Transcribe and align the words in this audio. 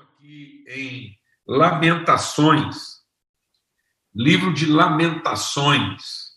aqui 0.00 0.64
em 0.68 1.18
Lamentações, 1.46 3.00
livro 4.14 4.52
de 4.52 4.66
Lamentações, 4.66 6.30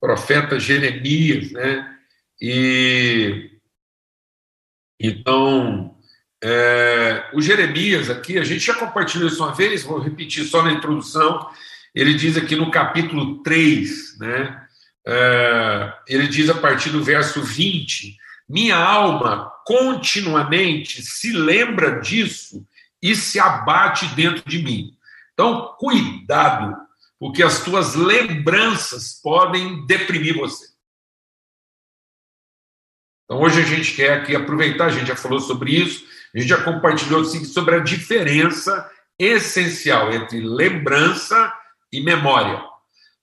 profeta 0.00 0.58
Jeremias, 0.58 1.50
né? 1.52 1.96
E 2.40 3.50
então, 4.98 5.96
é, 6.42 7.30
o 7.34 7.40
Jeremias 7.40 8.10
aqui, 8.10 8.38
a 8.38 8.44
gente 8.44 8.60
já 8.60 8.74
compartilhou 8.74 9.28
isso 9.28 9.42
uma 9.42 9.54
vez, 9.54 9.82
vou 9.82 9.98
repetir 9.98 10.44
só 10.44 10.62
na 10.62 10.72
introdução. 10.72 11.50
Ele 11.94 12.14
diz 12.14 12.36
aqui 12.36 12.56
no 12.56 12.70
capítulo 12.70 13.42
3, 13.42 14.18
né? 14.18 14.66
É, 15.06 15.92
ele 16.08 16.26
diz 16.26 16.50
a 16.50 16.54
partir 16.54 16.90
do 16.90 17.04
verso 17.04 17.42
20: 17.42 18.16
Minha 18.48 18.76
alma 18.76 19.50
continuamente 19.64 21.02
se 21.02 21.32
lembra 21.32 22.00
disso 22.00 22.66
e 23.02 23.14
se 23.14 23.38
abate 23.38 24.06
dentro 24.14 24.48
de 24.48 24.62
mim. 24.62 24.96
Então, 25.32 25.74
cuidado, 25.78 26.76
porque 27.18 27.42
as 27.42 27.62
tuas 27.62 27.94
lembranças 27.94 29.20
podem 29.22 29.84
deprimir 29.86 30.36
você. 30.36 30.66
Então, 33.24 33.42
hoje 33.42 33.60
a 33.60 33.64
gente 33.64 33.94
quer 33.94 34.20
aqui 34.20 34.34
aproveitar, 34.36 34.86
a 34.86 34.90
gente 34.90 35.08
já 35.08 35.16
falou 35.16 35.40
sobre 35.40 35.72
isso, 35.72 36.04
a 36.34 36.38
gente 36.38 36.48
já 36.48 36.62
compartilhou 36.62 37.24
sobre 37.24 37.74
a 37.74 37.80
diferença 37.80 38.90
essencial 39.18 40.12
entre 40.12 40.40
lembrança 40.40 41.52
e 41.92 42.00
memória. 42.00 42.62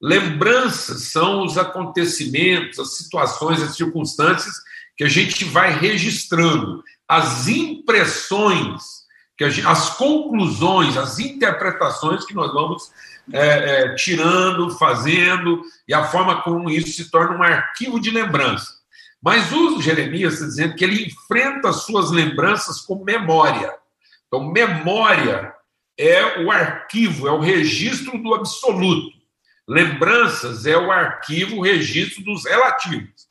Lembranças 0.02 1.04
são 1.04 1.46
os 1.46 1.58
acontecimentos, 1.58 2.78
as 2.80 2.98
situações, 2.98 3.62
as 3.62 3.76
circunstâncias 3.76 4.54
que 4.98 5.04
a 5.04 5.10
gente 5.10 5.46
vai 5.46 5.72
registrando, 5.72 6.84
as 7.08 7.48
impressões 7.48 9.03
que 9.38 9.44
as 9.44 9.90
conclusões, 9.92 10.96
as 10.96 11.20
interpretações 11.20 12.26
que 12.26 12.36
nós 12.36 12.54
vamos 12.54 12.92
é, 13.32 13.48
é, 13.48 13.96
tirando, 13.96 14.70
fazendo, 14.72 15.62
e 15.88 15.94
a 15.94 16.04
forma 16.04 16.42
como 16.42 16.70
isso 16.70 16.92
se 16.92 17.10
torna 17.10 17.38
um 17.38 17.44
arquivo 17.44 18.00
de 18.00 18.12
lembrança. 18.12 18.84
Mas 19.22 19.52
o 19.54 19.82
Jeremias 19.82 20.40
dizendo 20.40 20.76
que 20.76 20.84
ele 20.84 21.06
enfrenta 21.06 21.70
as 21.70 21.84
suas 21.84 22.12
lembranças 22.12 22.82
com 22.82 23.04
memória. 23.04 23.74
Então, 24.28 24.52
memória 24.52 25.54
é 25.98 26.44
o 26.44 26.52
arquivo, 26.52 27.28
é 27.28 27.32
o 27.32 27.40
registro 27.40 28.18
do 28.22 28.34
absoluto. 28.34 29.18
Lembranças 29.68 30.66
é 30.66 30.78
o 30.78 30.92
arquivo, 30.92 31.58
o 31.58 31.62
registro 31.62 32.24
dos 32.24 32.46
relativos. 32.46 33.30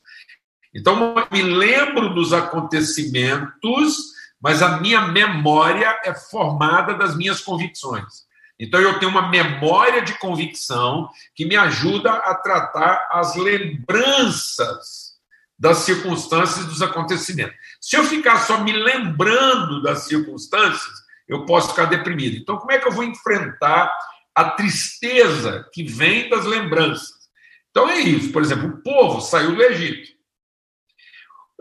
Então, 0.75 1.14
me 1.31 1.42
lembro 1.42 2.14
dos 2.14 2.33
acontecimentos 2.33 4.11
mas 4.42 4.60
a 4.60 4.80
minha 4.80 5.02
memória 5.02 6.00
é 6.04 6.12
formada 6.12 6.94
das 6.94 7.16
minhas 7.16 7.40
convicções. 7.40 8.26
Então, 8.58 8.80
eu 8.80 8.98
tenho 8.98 9.10
uma 9.10 9.28
memória 9.28 10.02
de 10.02 10.18
convicção 10.18 11.08
que 11.34 11.44
me 11.44 11.56
ajuda 11.56 12.12
a 12.12 12.34
tratar 12.34 13.08
as 13.10 13.36
lembranças 13.36 15.12
das 15.58 15.78
circunstâncias 15.78 16.66
dos 16.66 16.82
acontecimentos. 16.82 17.54
Se 17.80 17.96
eu 17.96 18.04
ficar 18.04 18.38
só 18.38 18.60
me 18.62 18.72
lembrando 18.72 19.80
das 19.80 20.04
circunstâncias, 20.06 20.92
eu 21.28 21.46
posso 21.46 21.70
ficar 21.70 21.84
deprimido. 21.86 22.36
Então, 22.36 22.56
como 22.56 22.72
é 22.72 22.78
que 22.78 22.86
eu 22.86 22.92
vou 22.92 23.04
enfrentar 23.04 23.96
a 24.34 24.50
tristeza 24.50 25.68
que 25.72 25.84
vem 25.84 26.28
das 26.28 26.44
lembranças? 26.44 27.22
Então, 27.70 27.88
é 27.88 28.00
isso. 28.00 28.32
Por 28.32 28.42
exemplo, 28.42 28.68
o 28.68 28.82
povo 28.82 29.20
saiu 29.20 29.54
do 29.54 29.62
Egito. 29.62 30.12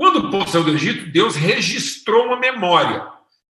Quando 0.02 0.16
o 0.18 0.32
povo 0.32 0.50
saiu 0.50 0.64
do 0.64 0.72
Egito, 0.72 1.12
Deus 1.12 1.36
registrou 1.36 2.26
uma 2.26 2.36
memória. 2.36 3.08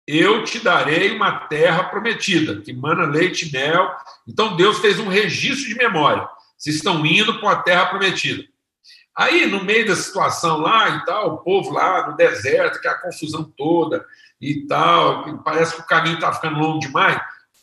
Eu 0.08 0.44
te 0.44 0.58
darei 0.58 1.16
uma 1.16 1.42
terra 1.42 1.84
prometida, 1.84 2.60
que 2.60 2.74
mana 2.74 3.06
leite 3.06 3.48
e 3.48 3.52
mel. 3.52 3.88
Então 4.28 4.56
Deus 4.56 4.80
fez 4.80 4.98
um 4.98 5.08
registro 5.08 5.70
de 5.70 5.76
memória. 5.76 6.28
Vocês 6.58 6.78
estão 6.78 7.06
indo 7.06 7.40
para 7.40 7.52
a 7.52 7.62
terra 7.62 7.86
prometida. 7.86 8.44
Aí, 9.16 9.46
no 9.46 9.64
meio 9.64 9.86
da 9.90 9.96
situação 9.96 10.58
lá 10.58 10.90
e 10.90 11.06
tal, 11.06 11.36
o 11.36 11.38
povo 11.38 11.72
lá 11.72 12.10
no 12.10 12.18
deserto, 12.18 12.82
que 12.82 12.88
é 12.88 12.92
a 12.92 13.00
confusão 13.00 13.44
toda 13.56 14.04
e 14.42 14.66
tal, 14.66 15.44
parece 15.44 15.76
que 15.76 15.82
o 15.82 15.86
caminho 15.86 16.16
está 16.16 16.34
ficando 16.34 16.58
longo 16.58 16.80
demais, 16.80 17.22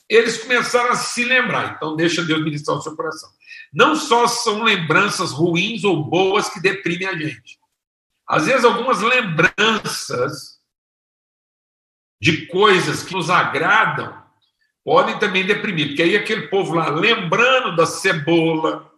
eles 0.09 0.39
começaram 0.39 0.93
a 0.93 0.95
se 0.95 1.25
lembrar. 1.25 1.75
Então, 1.77 1.97
deixa 1.97 2.23
Deus 2.23 2.45
ministrar 2.45 2.79
o 2.79 2.83
seu 2.83 2.95
coração. 2.95 3.31
Não 3.75 3.97
só 3.97 4.29
são 4.29 4.63
lembranças 4.63 5.33
ruins 5.33 5.83
ou 5.83 6.05
boas 6.05 6.49
que 6.49 6.61
deprimem 6.61 7.09
a 7.09 7.17
gente. 7.17 7.59
Às 8.29 8.47
vezes, 8.47 8.65
algumas 8.65 9.01
lembranças 9.01 10.57
de 12.21 12.47
coisas 12.47 13.03
que 13.03 13.13
nos 13.13 13.31
agradam 13.31 14.25
podem 14.85 15.19
também 15.19 15.45
deprimir, 15.45 15.89
porque 15.89 16.03
aí 16.03 16.17
aquele 16.17 16.49
povo 16.49 16.75
lá, 16.75 16.89
lembrando 16.89 17.75
da 17.77 17.87
cebola, 17.87 18.91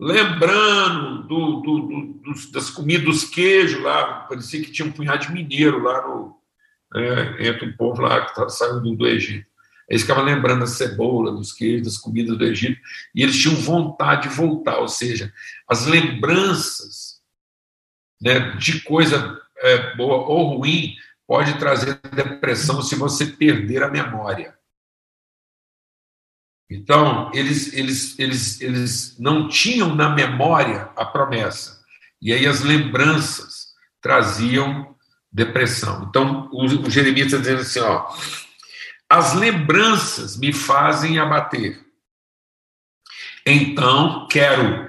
lembrando 0.00 1.22
do, 1.24 1.60
do, 1.60 1.78
do, 1.80 2.52
das 2.52 2.70
comidas, 2.70 3.04
dos 3.04 3.24
queijos 3.24 3.82
lá, 3.82 4.20
parecia 4.28 4.62
que 4.62 4.72
tinha 4.72 4.88
um 4.88 4.92
punhado 4.92 5.26
de 5.26 5.32
mineiro 5.32 5.82
lá 5.82 6.06
no, 6.06 6.38
é, 6.94 7.48
entre 7.48 7.68
o 7.68 7.76
povo 7.76 8.00
lá 8.02 8.22
que 8.22 8.30
estava 8.30 8.48
saindo 8.48 8.94
do 8.94 9.06
Egito. 9.06 9.46
Eles 9.88 10.02
ficavam 10.02 10.24
lembrando 10.24 10.60
da 10.60 10.66
cebola, 10.66 11.32
dos 11.32 11.52
queijos, 11.52 11.86
das 11.86 11.98
comidas 11.98 12.36
do 12.36 12.44
Egito, 12.44 12.80
e 13.14 13.22
eles 13.22 13.36
tinham 13.36 13.56
vontade 13.56 14.28
de 14.28 14.34
voltar, 14.34 14.78
ou 14.78 14.88
seja, 14.88 15.32
as 15.68 15.86
lembranças 15.86 17.17
né, 18.20 18.56
de 18.56 18.80
coisa 18.82 19.40
é, 19.58 19.96
boa 19.96 20.26
ou 20.26 20.58
ruim 20.58 20.96
pode 21.26 21.58
trazer 21.58 22.00
depressão 22.14 22.80
se 22.82 22.94
você 22.94 23.26
perder 23.26 23.82
a 23.82 23.90
memória. 23.90 24.56
Então, 26.70 27.30
eles, 27.32 27.72
eles, 27.72 28.18
eles, 28.18 28.60
eles 28.60 29.18
não 29.18 29.48
tinham 29.48 29.94
na 29.94 30.10
memória 30.10 30.90
a 30.96 31.04
promessa. 31.04 31.82
E 32.20 32.32
aí 32.32 32.46
as 32.46 32.60
lembranças 32.60 33.68
traziam 34.00 34.94
depressão. 35.32 36.06
Então, 36.08 36.48
o, 36.52 36.64
o 36.64 36.90
Jeremias 36.90 37.28
está 37.28 37.38
dizendo 37.38 37.60
assim: 37.60 37.80
ó, 37.80 38.06
as 39.08 39.34
lembranças 39.34 40.36
me 40.36 40.52
fazem 40.52 41.18
abater. 41.18 41.82
Então, 43.46 44.26
quero 44.28 44.87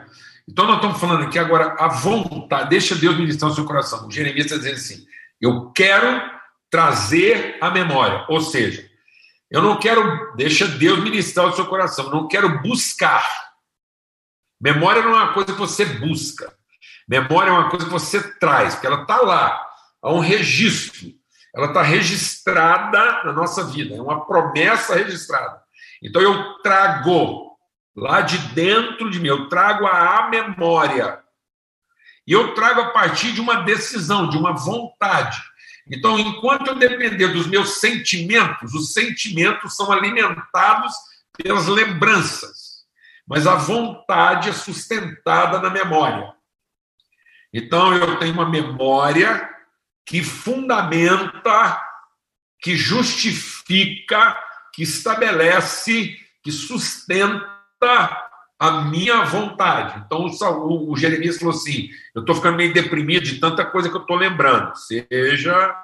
então, 0.50 0.66
nós 0.66 0.78
estamos 0.78 1.00
falando 1.00 1.26
aqui 1.26 1.38
agora 1.38 1.76
a 1.78 1.88
vontade, 1.88 2.72
deixa 2.72 2.96
Deus 2.96 3.16
ministrar 3.16 3.52
o 3.52 3.54
seu 3.54 3.66
coração. 3.66 4.08
O 4.08 4.12
Jeremias 4.12 4.48
está 4.48 4.58
dizendo 4.58 4.78
assim: 4.78 5.06
eu 5.40 5.70
quero 5.72 6.28
trazer 6.72 7.60
a 7.62 7.70
memória, 7.70 8.26
ou 8.28 8.42
seja, 8.42 8.90
eu 9.52 9.62
não 9.62 9.78
quero, 9.78 10.36
deixa 10.36 10.68
Deus 10.68 11.04
ministrar 11.04 11.46
o 11.46 11.54
seu 11.54 11.68
coração, 11.68 12.06
eu 12.06 12.12
não 12.12 12.28
quero 12.28 12.64
buscar. 12.64 13.24
Memória 14.60 15.04
não 15.04 15.12
é 15.12 15.24
uma 15.24 15.34
coisa 15.34 15.54
que 15.54 15.60
você 15.60 15.86
busca, 15.86 16.52
memória 17.08 17.52
é 17.52 17.54
uma 17.54 17.70
coisa 17.70 17.86
que 17.86 17.92
você 17.92 18.20
traz, 18.40 18.74
porque 18.74 18.88
ela 18.88 19.04
está 19.04 19.18
lá, 19.18 19.62
há 20.02 20.12
um 20.12 20.20
registro, 20.20 21.10
ela 21.56 21.68
está 21.68 21.84
registrada 21.84 23.24
na 23.24 23.34
nossa 23.34 23.66
vida, 23.66 23.96
é 23.96 24.02
uma 24.02 24.26
promessa 24.26 24.96
registrada. 24.96 25.62
Então, 26.02 26.22
eu 26.24 26.58
trago 26.64 27.49
lá 28.00 28.22
de 28.22 28.38
dentro 28.54 29.10
de 29.10 29.20
mim, 29.20 29.28
eu 29.28 29.50
trago 29.50 29.86
a 29.86 30.30
memória. 30.30 31.20
E 32.26 32.32
eu 32.32 32.54
trago 32.54 32.82
a 32.82 32.90
partir 32.92 33.34
de 33.34 33.42
uma 33.42 33.62
decisão, 33.64 34.30
de 34.30 34.38
uma 34.38 34.54
vontade. 34.54 35.42
Então, 35.92 36.18
enquanto 36.18 36.68
eu 36.68 36.76
depender 36.76 37.28
dos 37.30 37.48
meus 37.48 37.80
sentimentos, 37.80 38.74
os 38.74 38.94
sentimentos 38.94 39.76
são 39.76 39.92
alimentados 39.92 40.94
pelas 41.36 41.68
lembranças, 41.68 42.86
mas 43.28 43.48
a 43.48 43.56
vontade 43.56 44.50
é 44.50 44.54
sustentada 44.54 45.60
na 45.60 45.70
memória. 45.70 46.34
Então, 47.52 47.94
eu 47.96 48.18
tenho 48.20 48.34
uma 48.34 48.48
memória 48.48 49.50
que 50.06 50.24
fundamenta, 50.24 51.82
que 52.62 52.76
justifica, 52.76 54.38
que 54.74 54.84
estabelece, 54.84 56.16
que 56.44 56.52
sustenta 56.52 57.59
a 58.60 58.82
minha 58.82 59.24
vontade. 59.24 60.04
Então, 60.06 60.26
o, 60.26 60.92
o 60.92 60.98
Jeremias 60.98 61.38
falou 61.38 61.54
assim: 61.54 61.90
eu 62.14 62.22
estou 62.22 62.36
ficando 62.36 62.58
meio 62.58 62.74
deprimido 62.74 63.24
de 63.24 63.40
tanta 63.40 63.66
coisa 63.66 63.90
que 63.90 63.96
eu 63.96 64.02
estou 64.02 64.18
lembrando, 64.18 64.76
seja 64.76 65.76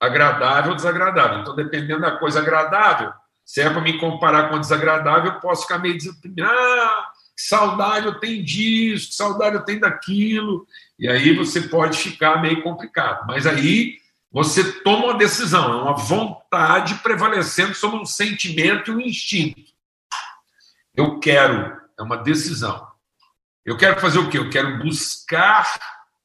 agradável 0.00 0.70
ou 0.70 0.76
desagradável. 0.76 1.38
Então, 1.38 1.54
dependendo 1.54 2.00
da 2.00 2.18
coisa 2.18 2.40
agradável, 2.40 3.12
se 3.44 3.60
é 3.60 3.70
para 3.70 3.80
me 3.80 3.98
comparar 3.98 4.50
com 4.50 4.58
desagradável, 4.58 5.32
eu 5.32 5.40
posso 5.40 5.62
ficar 5.62 5.78
meio 5.78 5.96
deprimido. 5.96 6.44
Ah, 6.44 7.08
que 7.36 7.42
saudade 7.42 8.06
eu 8.06 8.18
tenho 8.18 8.44
disso, 8.44 9.10
que 9.10 9.14
saudade 9.14 9.56
eu 9.56 9.64
tenho 9.64 9.80
daquilo. 9.80 10.66
E 10.98 11.08
aí 11.08 11.34
você 11.36 11.62
pode 11.62 11.98
ficar 11.98 12.42
meio 12.42 12.62
complicado. 12.62 13.26
Mas 13.26 13.46
aí 13.46 13.96
você 14.30 14.80
toma 14.80 15.06
uma 15.06 15.18
decisão, 15.18 15.72
é 15.72 15.82
uma 15.82 15.94
vontade 15.94 16.94
prevalecendo 16.96 17.74
sobre 17.74 17.98
um 17.98 18.06
sentimento 18.06 18.90
e 18.90 18.94
um 18.94 19.00
instinto. 19.00 19.71
Eu 20.94 21.18
quero, 21.18 21.80
é 21.98 22.02
uma 22.02 22.16
decisão. 22.16 22.86
Eu 23.64 23.76
quero 23.76 24.00
fazer 24.00 24.18
o 24.18 24.28
quê? 24.28 24.38
Eu 24.38 24.50
quero 24.50 24.78
buscar 24.78 25.66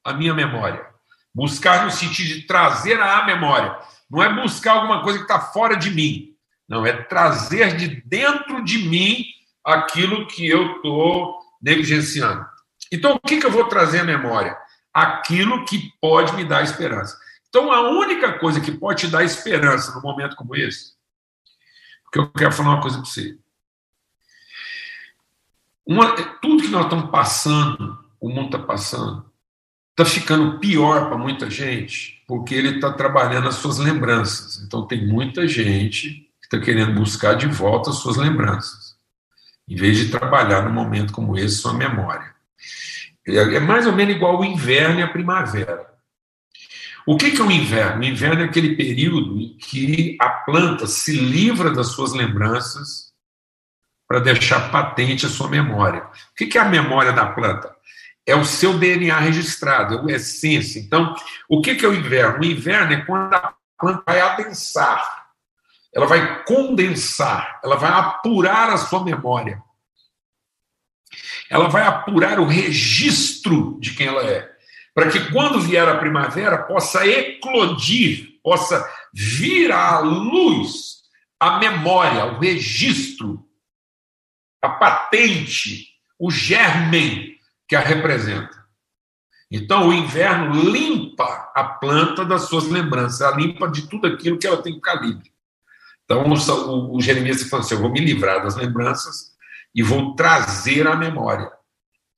a 0.03 0.13
minha 0.13 0.33
memória. 0.33 0.85
Buscar 1.33 1.85
no 1.85 1.91
sentido 1.91 2.39
de 2.39 2.47
trazer 2.47 2.99
a 2.99 3.25
memória. 3.25 3.77
Não 4.09 4.23
é 4.23 4.33
buscar 4.33 4.73
alguma 4.73 5.03
coisa 5.03 5.19
que 5.19 5.25
está 5.25 5.39
fora 5.39 5.75
de 5.75 5.91
mim. 5.91 6.35
Não, 6.67 6.85
é 6.85 6.91
trazer 6.91 7.77
de 7.77 8.01
dentro 8.05 8.63
de 8.63 8.79
mim 8.79 9.25
aquilo 9.63 10.27
que 10.27 10.47
eu 10.47 10.75
estou 10.75 11.39
negligenciando. 11.61 12.45
Então, 12.91 13.15
o 13.15 13.19
que, 13.19 13.39
que 13.39 13.45
eu 13.45 13.51
vou 13.51 13.65
trazer 13.65 13.99
à 13.99 14.03
memória? 14.03 14.57
Aquilo 14.93 15.65
que 15.65 15.91
pode 16.01 16.33
me 16.33 16.43
dar 16.43 16.63
esperança. 16.63 17.17
Então, 17.47 17.71
a 17.71 17.89
única 17.89 18.37
coisa 18.39 18.59
que 18.59 18.71
pode 18.71 19.05
te 19.05 19.11
dar 19.11 19.23
esperança 19.23 19.93
num 19.93 20.01
momento 20.01 20.35
como 20.35 20.55
esse, 20.55 20.93
porque 22.03 22.19
eu 22.19 22.29
quero 22.31 22.51
falar 22.51 22.75
uma 22.75 22.81
coisa 22.81 22.97
para 22.97 23.05
você. 23.05 23.37
Uma, 25.87 26.11
tudo 26.41 26.63
que 26.63 26.69
nós 26.69 26.83
estamos 26.83 27.09
passando, 27.09 27.97
o 28.19 28.29
mundo 28.29 28.47
está 28.47 28.59
passando, 28.59 29.25
está 29.91 30.03
ficando 30.03 30.59
pior 30.59 31.07
para 31.07 31.17
muita 31.17 31.49
gente, 31.49 32.21
porque 32.27 32.53
ele 32.53 32.75
está 32.75 32.91
trabalhando 32.91 33.47
as 33.47 33.55
suas 33.55 33.77
lembranças. 33.77 34.61
Então, 34.61 34.85
tem 34.85 35.07
muita 35.07 35.47
gente 35.47 36.29
que 36.41 36.45
está 36.45 36.59
querendo 36.59 36.93
buscar 36.93 37.35
de 37.35 37.47
volta 37.47 37.89
as 37.89 37.95
suas 37.95 38.17
lembranças, 38.17 38.97
em 39.65 39.75
vez 39.75 39.97
de 39.97 40.09
trabalhar 40.09 40.63
num 40.63 40.73
momento 40.73 41.13
como 41.13 41.37
esse 41.37 41.55
sua 41.55 41.73
memória. 41.73 42.35
É, 43.25 43.37
é 43.55 43.59
mais 43.61 43.87
ou 43.87 43.93
menos 43.93 44.13
igual 44.13 44.41
o 44.41 44.45
inverno 44.45 44.99
e 44.99 45.03
a 45.03 45.07
primavera. 45.07 45.87
O 47.05 47.15
que 47.15 47.27
é 47.27 47.41
o 47.41 47.49
inverno? 47.49 48.01
O 48.01 48.05
inverno 48.05 48.41
é 48.41 48.45
aquele 48.45 48.75
período 48.75 49.39
em 49.39 49.57
que 49.57 50.17
a 50.19 50.29
planta 50.29 50.85
se 50.85 51.17
livra 51.17 51.71
das 51.71 51.87
suas 51.87 52.11
lembranças 52.11 53.13
para 54.07 54.19
deixar 54.19 54.71
patente 54.71 55.25
a 55.25 55.29
sua 55.29 55.49
memória. 55.49 56.03
O 56.03 56.35
que 56.35 56.57
é 56.57 56.61
a 56.61 56.65
memória 56.65 57.11
da 57.11 57.25
planta? 57.25 57.75
É 58.25 58.35
o 58.35 58.45
seu 58.45 58.77
DNA 58.77 59.17
registrado, 59.19 60.09
é 60.09 60.13
a 60.13 60.15
essência. 60.15 60.79
Então, 60.79 61.15
o 61.49 61.61
que 61.61 61.71
é 61.71 61.87
o 61.87 61.93
inverno? 61.93 62.39
O 62.39 62.45
inverno 62.45 62.93
é 62.93 63.05
quando 63.05 63.33
a 63.33 63.53
planta 63.77 64.03
vai 64.05 64.19
adensar, 64.19 65.27
ela 65.93 66.05
vai 66.05 66.43
condensar, 66.43 67.59
ela 67.63 67.75
vai 67.75 67.91
apurar 67.91 68.69
a 68.69 68.77
sua 68.77 69.03
memória. 69.03 69.61
Ela 71.49 71.69
vai 71.69 71.83
apurar 71.83 72.39
o 72.39 72.45
registro 72.45 73.77
de 73.79 73.93
quem 73.93 74.07
ela 74.07 74.23
é 74.23 74.57
para 74.97 75.11
que 75.11 75.31
quando 75.31 75.61
vier 75.61 75.87
a 75.87 75.99
primavera 75.99 76.57
possa 76.63 77.05
eclodir, 77.05 78.39
possa 78.41 78.83
vir 79.13 79.71
à 79.71 79.99
luz 79.99 81.03
a 81.39 81.59
memória, 81.59 82.25
o 82.25 82.39
registro, 82.39 83.46
a 84.61 84.69
patente, 84.69 85.87
o 86.19 86.31
germen 86.31 87.35
que 87.67 87.75
a 87.75 87.79
representa. 87.79 88.57
Então, 89.49 89.87
o 89.87 89.93
inverno 89.93 90.69
limpa 90.69 91.51
a 91.55 91.63
planta 91.63 92.25
das 92.25 92.43
suas 92.49 92.65
lembranças, 92.65 93.21
ela 93.21 93.37
limpa 93.37 93.69
de 93.69 93.87
tudo 93.87 94.07
aquilo 94.07 94.37
que 94.37 94.45
ela 94.45 94.61
tem 94.61 94.79
calibre. 94.79 95.31
Então, 96.03 96.23
o, 96.23 96.33
o, 96.33 96.97
o 96.97 97.01
Jeremias 97.01 97.43
falou 97.43 97.65
assim: 97.65 97.75
eu 97.75 97.81
vou 97.81 97.91
me 97.91 97.99
livrar 97.99 98.43
das 98.43 98.55
lembranças 98.55 99.31
e 99.73 99.81
vou 99.81 100.15
trazer 100.15 100.87
a 100.87 100.95
memória. 100.95 101.51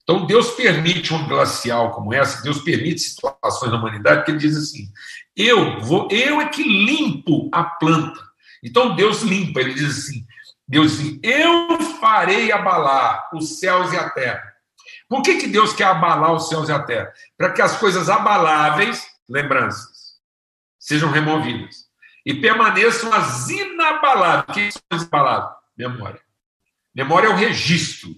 Então, 0.03 0.25
Deus 0.25 0.51
permite 0.51 1.13
um 1.13 1.27
glacial 1.27 1.92
como 1.92 2.12
essa, 2.13 2.42
Deus 2.42 2.62
permite 2.62 3.00
situações 3.01 3.71
na 3.71 3.77
humanidade 3.77 4.25
que 4.25 4.31
ele 4.31 4.39
diz 4.39 4.57
assim: 4.57 4.89
eu 5.35 5.81
vou, 5.81 6.07
eu 6.12 6.42
é 6.42 6.50
que 6.50 6.63
limpo 6.63 7.47
a 7.51 7.63
planta. 7.63 8.19
Então, 8.63 8.95
Deus 8.95 9.21
limpa, 9.21 9.62
ele 9.62 9.75
diz 9.75 10.00
assim: 10.00 10.25
Deus 10.69 10.98
diz 10.98 11.19
eu 11.24 11.81
farei 12.00 12.51
abalar 12.51 13.30
os 13.33 13.60
céus 13.60 13.92
e 13.92 13.98
a 13.98 14.10
terra. 14.10 14.54
Por 15.10 15.21
que, 15.21 15.38
que 15.38 15.48
Deus 15.48 15.74
quer 15.74 15.86
abalar 15.86 16.31
os 16.31 16.48
céus 16.48 16.69
e 16.69 16.71
a 16.71 16.81
terra? 16.81 17.12
Para 17.36 17.51
que 17.51 17.62
as 17.62 17.77
coisas 17.77 18.07
abaláveis, 18.07 19.06
lembranças, 19.27 20.19
sejam 20.80 21.12
removidas 21.12 21.89
e 22.25 22.36
permaneçam 22.36 23.12
as 23.12 23.50
inabaláveis. 23.50 24.45
O 24.48 24.54
que 24.54 24.71
são 24.71 24.81
as 24.92 25.01
inabaláveis? 25.01 25.56
Memória. 25.75 26.21
Memória 26.94 27.27
é 27.27 27.30
o 27.31 27.36
registro 27.36 28.16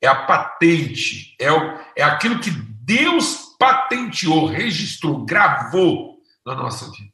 é 0.00 0.06
a 0.06 0.26
patente, 0.26 1.34
é, 1.40 1.50
o, 1.52 1.78
é 1.96 2.02
aquilo 2.02 2.40
que 2.40 2.50
Deus 2.50 3.56
patenteou, 3.58 4.46
registrou, 4.46 5.24
gravou 5.24 6.18
na 6.46 6.54
nossa 6.54 6.90
vida. 6.92 7.12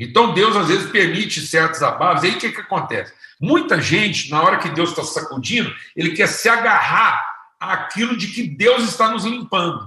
Então 0.00 0.32
Deus 0.32 0.56
às 0.56 0.68
vezes 0.68 0.90
permite 0.90 1.46
certos 1.46 1.82
abalos, 1.82 2.22
e 2.22 2.28
aí 2.28 2.32
o 2.34 2.38
que, 2.38 2.50
que 2.50 2.60
acontece? 2.62 3.12
Muita 3.38 3.82
gente, 3.82 4.30
na 4.30 4.42
hora 4.42 4.58
que 4.58 4.70
Deus 4.70 4.90
está 4.90 5.04
sacudindo, 5.04 5.74
ele 5.94 6.12
quer 6.16 6.26
se 6.26 6.48
agarrar 6.48 7.22
àquilo 7.60 8.16
de 8.16 8.28
que 8.28 8.42
Deus 8.42 8.84
está 8.84 9.10
nos 9.10 9.24
limpando. 9.26 9.86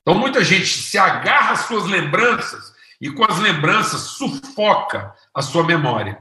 Então 0.00 0.18
muita 0.18 0.42
gente 0.42 0.66
se 0.66 0.96
agarra 0.96 1.52
às 1.52 1.66
suas 1.66 1.84
lembranças 1.84 2.74
e 2.98 3.10
com 3.10 3.22
as 3.30 3.38
lembranças 3.38 4.00
sufoca 4.00 5.14
a 5.34 5.42
sua 5.42 5.64
memória. 5.64 6.18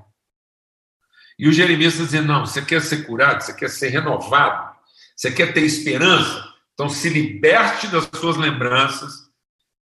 E 1.40 1.48
o 1.48 1.54
Jeremias 1.54 1.94
está 1.94 2.06
dizendo: 2.06 2.28
não, 2.28 2.46
você 2.46 2.62
quer 2.62 2.82
ser 2.82 3.06
curado, 3.06 3.42
você 3.42 3.54
quer 3.54 3.70
ser 3.70 3.88
renovado, 3.88 4.76
você 5.16 5.32
quer 5.32 5.54
ter 5.54 5.62
esperança, 5.62 6.44
então 6.74 6.90
se 6.90 7.08
liberte 7.08 7.88
das 7.88 8.10
suas 8.20 8.36
lembranças 8.36 9.30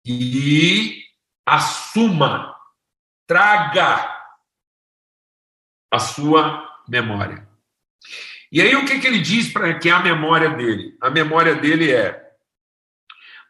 e 0.05 1.03
assuma, 1.47 2.57
traga 3.27 4.11
a 5.91 5.99
sua 5.99 6.69
memória. 6.89 7.49
E 8.51 8.61
aí 8.61 8.75
o 8.77 8.85
que, 8.85 8.99
que 9.01 9.07
ele 9.07 9.21
diz 9.21 9.53
para 9.53 9.79
que 9.79 9.89
é 9.89 9.93
a 9.93 10.03
memória 10.03 10.51
dele? 10.51 10.97
A 11.01 11.11
memória 11.11 11.55
dele 11.55 11.91
é 11.91 12.23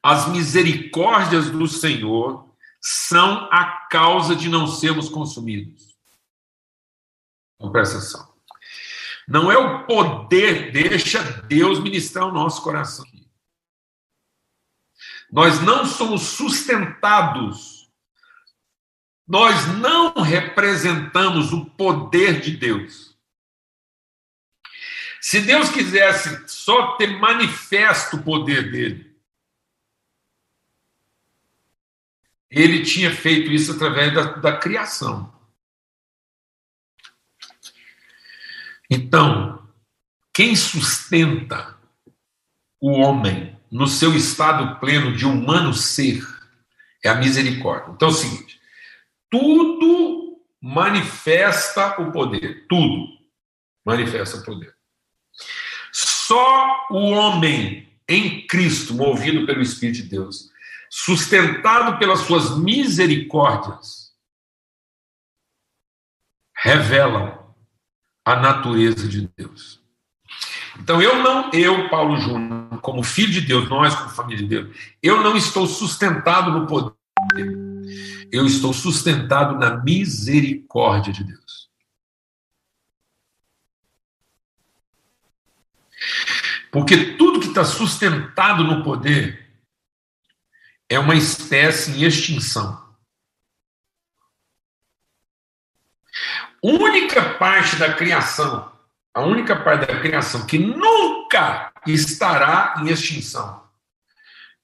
as 0.03 0.29
misericórdias 0.29 1.49
do 1.49 1.69
Senhor 1.69 2.53
são 2.81 3.49
a 3.53 3.87
causa 3.89 4.35
de 4.35 4.49
não 4.49 4.67
sermos 4.67 5.09
consumidos. 5.09 5.97
Então, 7.55 7.71
presta 7.71 7.99
atenção. 7.99 8.33
Não 9.29 9.53
é 9.53 9.57
o 9.57 9.87
poder, 9.87 10.73
deixa 10.73 11.23
Deus 11.43 11.79
ministrar 11.79 12.27
o 12.27 12.33
nosso 12.33 12.61
coração. 12.63 13.05
Nós 15.31 15.61
não 15.63 15.87
somos 15.87 16.23
sustentados, 16.23 17.82
nós 19.33 19.67
não 19.79 20.13
representamos 20.13 21.55
o 21.55 21.65
poder 21.65 22.39
de 22.39 22.55
Deus. 22.55 23.17
Se 25.23 25.41
Deus 25.41 25.71
quisesse 25.71 26.47
só 26.47 26.99
ter 26.99 27.19
manifesto 27.19 28.19
o 28.19 28.23
poder 28.23 28.71
dele, 28.71 29.17
ele 32.51 32.85
tinha 32.85 33.11
feito 33.11 33.51
isso 33.51 33.73
através 33.73 34.13
da, 34.13 34.23
da 34.33 34.59
criação. 34.59 35.33
Então, 38.91 39.67
quem 40.35 40.55
sustenta 40.55 41.81
o 42.79 42.91
homem 42.91 43.59
no 43.71 43.87
seu 43.87 44.15
estado 44.15 44.79
pleno 44.79 45.17
de 45.17 45.25
humano 45.25 45.73
ser 45.73 46.23
é 47.03 47.09
a 47.09 47.15
misericórdia. 47.15 47.95
Então 47.95 48.09
é 48.09 48.11
o 48.11 48.15
seguinte: 48.15 48.62
tudo 49.33 50.39
manifesta 50.61 51.99
o 52.03 52.13
poder, 52.13 52.67
tudo 52.69 53.09
manifesta 53.83 54.37
o 54.37 54.45
poder. 54.45 54.77
Só 55.91 56.87
o 56.91 57.11
homem 57.13 57.89
em 58.07 58.47
Cristo, 58.47 58.93
movido 58.93 59.47
pelo 59.47 59.63
Espírito 59.63 60.03
de 60.03 60.11
Deus, 60.11 60.51
sustentado 60.91 61.99
pelas 61.99 62.21
suas 62.21 62.59
misericórdias, 62.59 64.13
revelam 66.55 67.55
a 68.25 68.37
natureza 68.37 69.09
de 69.09 69.29
Deus. 69.35 69.83
Então 70.79 71.01
eu 71.01 71.23
não, 71.23 71.51
eu, 71.53 71.89
Paulo 71.89 72.21
Júnior, 72.21 72.81
como 72.83 73.03
filho 73.03 73.33
de 73.33 73.41
Deus, 73.41 73.69
nós 73.69 73.95
como 73.95 74.11
família 74.11 74.43
de 74.43 74.47
Deus, 74.47 74.77
eu 75.03 75.23
não 75.23 75.37
estou 75.37 75.67
sustentado 75.67 76.51
no 76.51 76.67
poder. 76.67 76.95
Eu 78.33 78.47
estou 78.47 78.73
sustentado 78.73 79.59
na 79.59 79.77
misericórdia 79.77 81.13
de 81.13 81.23
Deus. 81.23 81.71
Porque 86.73 87.15
tudo 87.17 87.39
que 87.39 87.49
está 87.49 87.65
sustentado 87.65 88.65
no 88.65 88.83
poder 88.83 89.53
é 90.89 90.99
uma 90.99 91.15
espécie 91.15 91.93
em 91.93 92.05
extinção. 92.05 92.83
única 96.63 97.35
parte 97.35 97.77
da 97.77 97.93
criação, 97.93 98.73
a 99.13 99.21
única 99.21 99.57
parte 99.57 99.87
da 99.87 100.01
criação 100.01 100.47
que 100.47 100.59
nunca 100.59 101.73
estará 101.87 102.77
em 102.79 102.89
extinção 102.89 103.69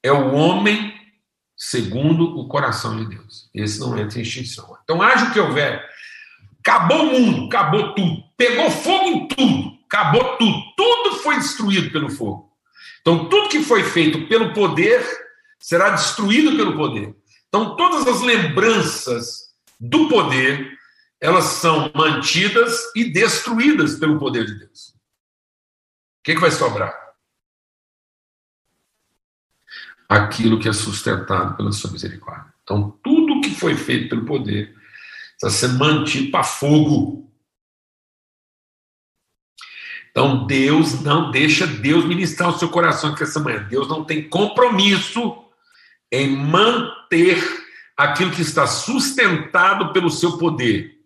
é 0.03 0.13
o 0.13 0.33
homem 0.33 1.08
segundo 1.59 2.38
o 2.38 2.47
coração 2.47 2.97
de 2.97 3.17
Deus. 3.17 3.50
Esse 3.53 3.81
não 3.81 3.99
entra 3.99 4.19
em 4.19 4.23
extinção. 4.23 4.79
Então, 4.85 5.03
haja 5.03 5.27
o 5.27 5.33
que 5.33 5.41
houver. 5.41 5.85
Acabou 6.61 7.03
o 7.03 7.21
mundo, 7.21 7.47
acabou 7.47 7.95
tudo. 7.95 8.23
Pegou 8.37 8.71
fogo 8.71 9.09
em 9.09 9.29
tudo, 9.29 9.79
acabou 9.87 10.37
tudo. 10.37 10.62
Tudo 10.77 11.17
foi 11.17 11.37
destruído 11.37 11.91
pelo 11.91 12.09
fogo. 12.09 12.53
Então, 13.00 13.29
tudo 13.29 13.49
que 13.49 13.62
foi 13.62 13.83
feito 13.83 14.29
pelo 14.29 14.53
poder 14.53 15.05
será 15.59 15.91
destruído 15.91 16.57
pelo 16.57 16.77
poder. 16.77 17.17
Então, 17.49 17.77
todas 17.77 18.07
as 18.07 18.21
lembranças 18.21 19.49
do 19.81 20.09
poder 20.09 20.79
elas 21.21 21.45
são 21.45 21.91
mantidas 21.95 22.81
e 22.95 23.12
destruídas 23.12 23.97
pelo 23.97 24.19
poder 24.19 24.47
de 24.47 24.55
Deus. 24.57 24.91
O 24.91 24.95
que, 26.23 26.35
que 26.35 26.41
vai 26.41 26.50
sobrar? 26.50 26.95
Aquilo 30.09 30.59
que 30.59 30.69
é 30.69 30.73
sustentado 30.73 31.57
pela 31.57 31.73
sua 31.73 31.91
misericórdia. 31.91 32.53
Então, 32.62 32.99
tudo 33.03 33.41
que 33.41 33.50
foi 33.50 33.75
feito 33.75 34.09
pelo 34.09 34.25
poder 34.25 34.75
está 35.35 35.50
sendo 35.50 35.79
mantido 35.79 36.31
para 36.31 36.43
fogo. 36.43 37.31
Então, 40.11 40.47
Deus 40.47 41.03
não 41.03 41.31
deixa 41.31 41.67
Deus 41.67 42.05
ministrar 42.05 42.49
o 42.49 42.59
seu 42.59 42.69
coração 42.69 43.12
aqui 43.12 43.23
essa 43.23 43.41
manhã. 43.41 43.67
Deus 43.69 43.88
não 43.88 44.05
tem 44.05 44.29
compromisso 44.29 45.45
em 46.11 46.35
manter 46.35 47.38
aquilo 47.97 48.31
que 48.31 48.43
está 48.43 48.67
sustentado 48.67 49.93
pelo 49.93 50.11
seu 50.11 50.38
poder 50.38 50.99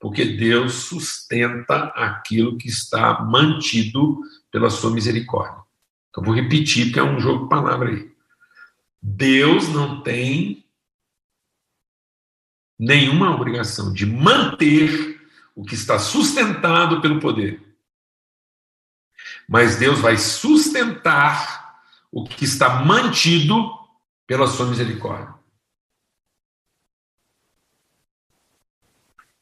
porque 0.00 0.24
Deus 0.24 0.74
sustenta 0.74 1.86
aquilo 1.94 2.56
que 2.56 2.68
está 2.68 3.20
mantido 3.24 4.20
pela 4.50 4.70
sua 4.70 4.90
misericórdia. 4.90 5.60
Então, 6.08 6.22
vou 6.22 6.34
repetir, 6.34 6.86
porque 6.86 7.00
é 7.00 7.02
um 7.02 7.20
jogo 7.20 7.44
de 7.44 7.50
palavra 7.50 7.90
aí. 7.90 8.10
Deus 9.00 9.68
não 9.68 10.02
tem 10.02 10.64
nenhuma 12.78 13.34
obrigação 13.34 13.92
de 13.92 14.06
manter 14.06 15.20
o 15.54 15.64
que 15.64 15.74
está 15.74 15.98
sustentado 15.98 17.00
pelo 17.00 17.20
poder. 17.20 17.60
Mas 19.48 19.76
Deus 19.76 19.98
vai 19.98 20.16
sustentar 20.16 21.82
o 22.12 22.24
que 22.24 22.44
está 22.44 22.84
mantido 22.84 23.76
pela 24.26 24.46
sua 24.46 24.66
misericórdia. 24.66 25.34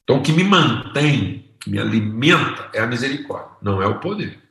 Então, 0.03 0.19
o 0.19 0.23
que 0.23 0.31
me 0.31 0.43
mantém, 0.43 1.53
que 1.59 1.69
me 1.69 1.77
alimenta, 1.77 2.71
é 2.73 2.79
a 2.79 2.87
misericórdia, 2.87 3.57
não 3.61 3.81
é 3.81 3.85
o 3.85 3.99
poder. 3.99 4.46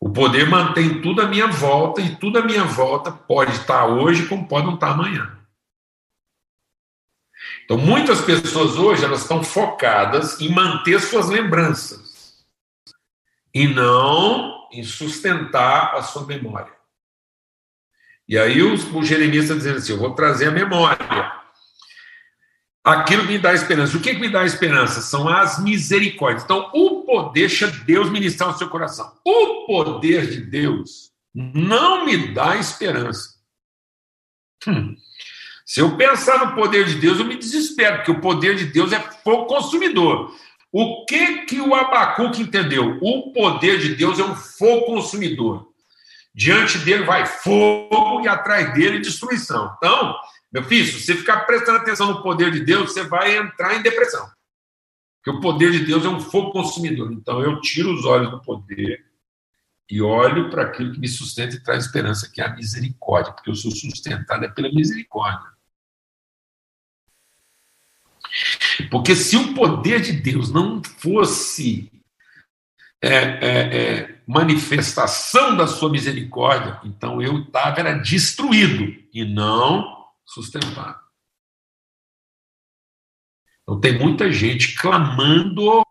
O 0.00 0.10
poder 0.10 0.48
mantém 0.48 1.00
tudo 1.02 1.22
à 1.22 1.26
minha 1.26 1.48
volta 1.48 2.00
e 2.00 2.16
tudo 2.16 2.38
à 2.38 2.42
minha 2.42 2.64
volta 2.64 3.10
pode 3.10 3.52
estar 3.52 3.86
hoje 3.86 4.26
como 4.26 4.46
pode 4.46 4.66
não 4.66 4.74
estar 4.74 4.90
amanhã. 4.90 5.36
Então, 7.64 7.76
muitas 7.76 8.20
pessoas 8.20 8.76
hoje 8.76 9.04
elas 9.04 9.22
estão 9.22 9.42
focadas 9.42 10.40
em 10.40 10.50
manter 10.50 11.00
suas 11.00 11.28
lembranças 11.28 12.44
e 13.52 13.66
não 13.66 14.68
em 14.72 14.82
sustentar 14.82 15.94
a 15.94 16.02
sua 16.02 16.24
memória. 16.24 16.72
E 18.28 18.38
aí 18.38 18.62
o, 18.62 18.74
o 18.74 19.02
está 19.02 19.54
dizendo 19.54 19.78
assim: 19.78 19.92
eu 19.92 19.98
vou 19.98 20.14
trazer 20.14 20.48
a 20.48 20.52
memória 20.52 21.37
aquilo 22.88 23.24
me 23.24 23.38
dá 23.38 23.52
esperança. 23.52 23.96
O 23.96 24.00
que, 24.00 24.14
que 24.14 24.20
me 24.20 24.28
dá 24.28 24.44
esperança? 24.44 25.00
São 25.00 25.28
as 25.28 25.62
misericórdias. 25.62 26.44
Então, 26.44 26.70
o 26.72 27.02
poder, 27.02 27.32
deixa 27.32 27.66
Deus 27.66 28.10
ministrar 28.10 28.50
o 28.50 28.58
seu 28.58 28.68
coração. 28.68 29.12
O 29.24 29.66
poder 29.66 30.28
de 30.30 30.40
Deus 30.40 31.10
não 31.34 32.04
me 32.04 32.32
dá 32.32 32.56
esperança. 32.56 33.34
Hum. 34.66 34.96
Se 35.64 35.80
eu 35.80 35.96
pensar 35.96 36.46
no 36.46 36.54
poder 36.54 36.86
de 36.86 36.94
Deus, 36.94 37.18
eu 37.18 37.26
me 37.26 37.36
desespero, 37.36 37.96
porque 37.96 38.10
o 38.10 38.20
poder 38.20 38.56
de 38.56 38.64
Deus 38.64 38.90
é 38.92 38.98
fogo 38.98 39.46
consumidor. 39.46 40.34
O 40.72 41.04
que 41.04 41.44
que 41.44 41.60
o 41.60 41.74
Abacuque 41.74 42.42
entendeu? 42.42 42.98
O 43.02 43.32
poder 43.32 43.78
de 43.78 43.94
Deus 43.94 44.18
é 44.18 44.24
um 44.24 44.34
fogo 44.34 44.86
consumidor. 44.86 45.68
Diante 46.34 46.78
dele 46.78 47.04
vai 47.04 47.26
fogo 47.26 48.22
e 48.22 48.28
atrás 48.28 48.72
dele 48.72 49.00
destruição. 49.00 49.74
Então, 49.76 50.14
meu 50.52 50.64
filho, 50.64 50.86
se 50.86 51.00
você 51.00 51.14
ficar 51.14 51.40
prestando 51.40 51.78
atenção 51.78 52.06
no 52.06 52.22
poder 52.22 52.50
de 52.50 52.60
Deus, 52.60 52.92
você 52.92 53.04
vai 53.04 53.36
entrar 53.36 53.74
em 53.74 53.82
depressão. 53.82 54.30
Porque 55.16 55.38
o 55.38 55.40
poder 55.40 55.72
de 55.72 55.84
Deus 55.84 56.04
é 56.04 56.08
um 56.08 56.20
fogo 56.20 56.52
consumidor. 56.52 57.12
Então 57.12 57.42
eu 57.42 57.60
tiro 57.60 57.92
os 57.92 58.04
olhos 58.04 58.30
do 58.30 58.40
poder 58.40 59.04
e 59.90 60.00
olho 60.00 60.50
para 60.50 60.62
aquilo 60.62 60.92
que 60.92 61.00
me 61.00 61.08
sustenta 61.08 61.56
e 61.56 61.62
traz 61.62 61.84
esperança, 61.84 62.30
que 62.30 62.40
é 62.40 62.46
a 62.46 62.54
misericórdia, 62.54 63.32
porque 63.32 63.50
eu 63.50 63.54
sou 63.54 63.70
sustentado 63.70 64.44
é 64.44 64.48
pela 64.48 64.70
misericórdia. 64.70 65.50
Porque 68.90 69.14
se 69.14 69.36
o 69.36 69.54
poder 69.54 70.00
de 70.00 70.12
Deus 70.12 70.52
não 70.52 70.82
fosse 70.82 71.90
é, 73.02 73.08
é, 73.08 73.76
é, 73.76 74.20
manifestação 74.26 75.56
da 75.56 75.66
sua 75.66 75.90
misericórdia, 75.90 76.80
então 76.84 77.20
eu 77.22 77.40
estava 77.40 77.94
destruído 77.94 78.94
e 79.12 79.24
não 79.24 79.97
sustentar. 80.28 81.02
Então 83.62 83.80
tem 83.80 83.98
muita 83.98 84.30
gente 84.30 84.74
clamando 84.76 85.82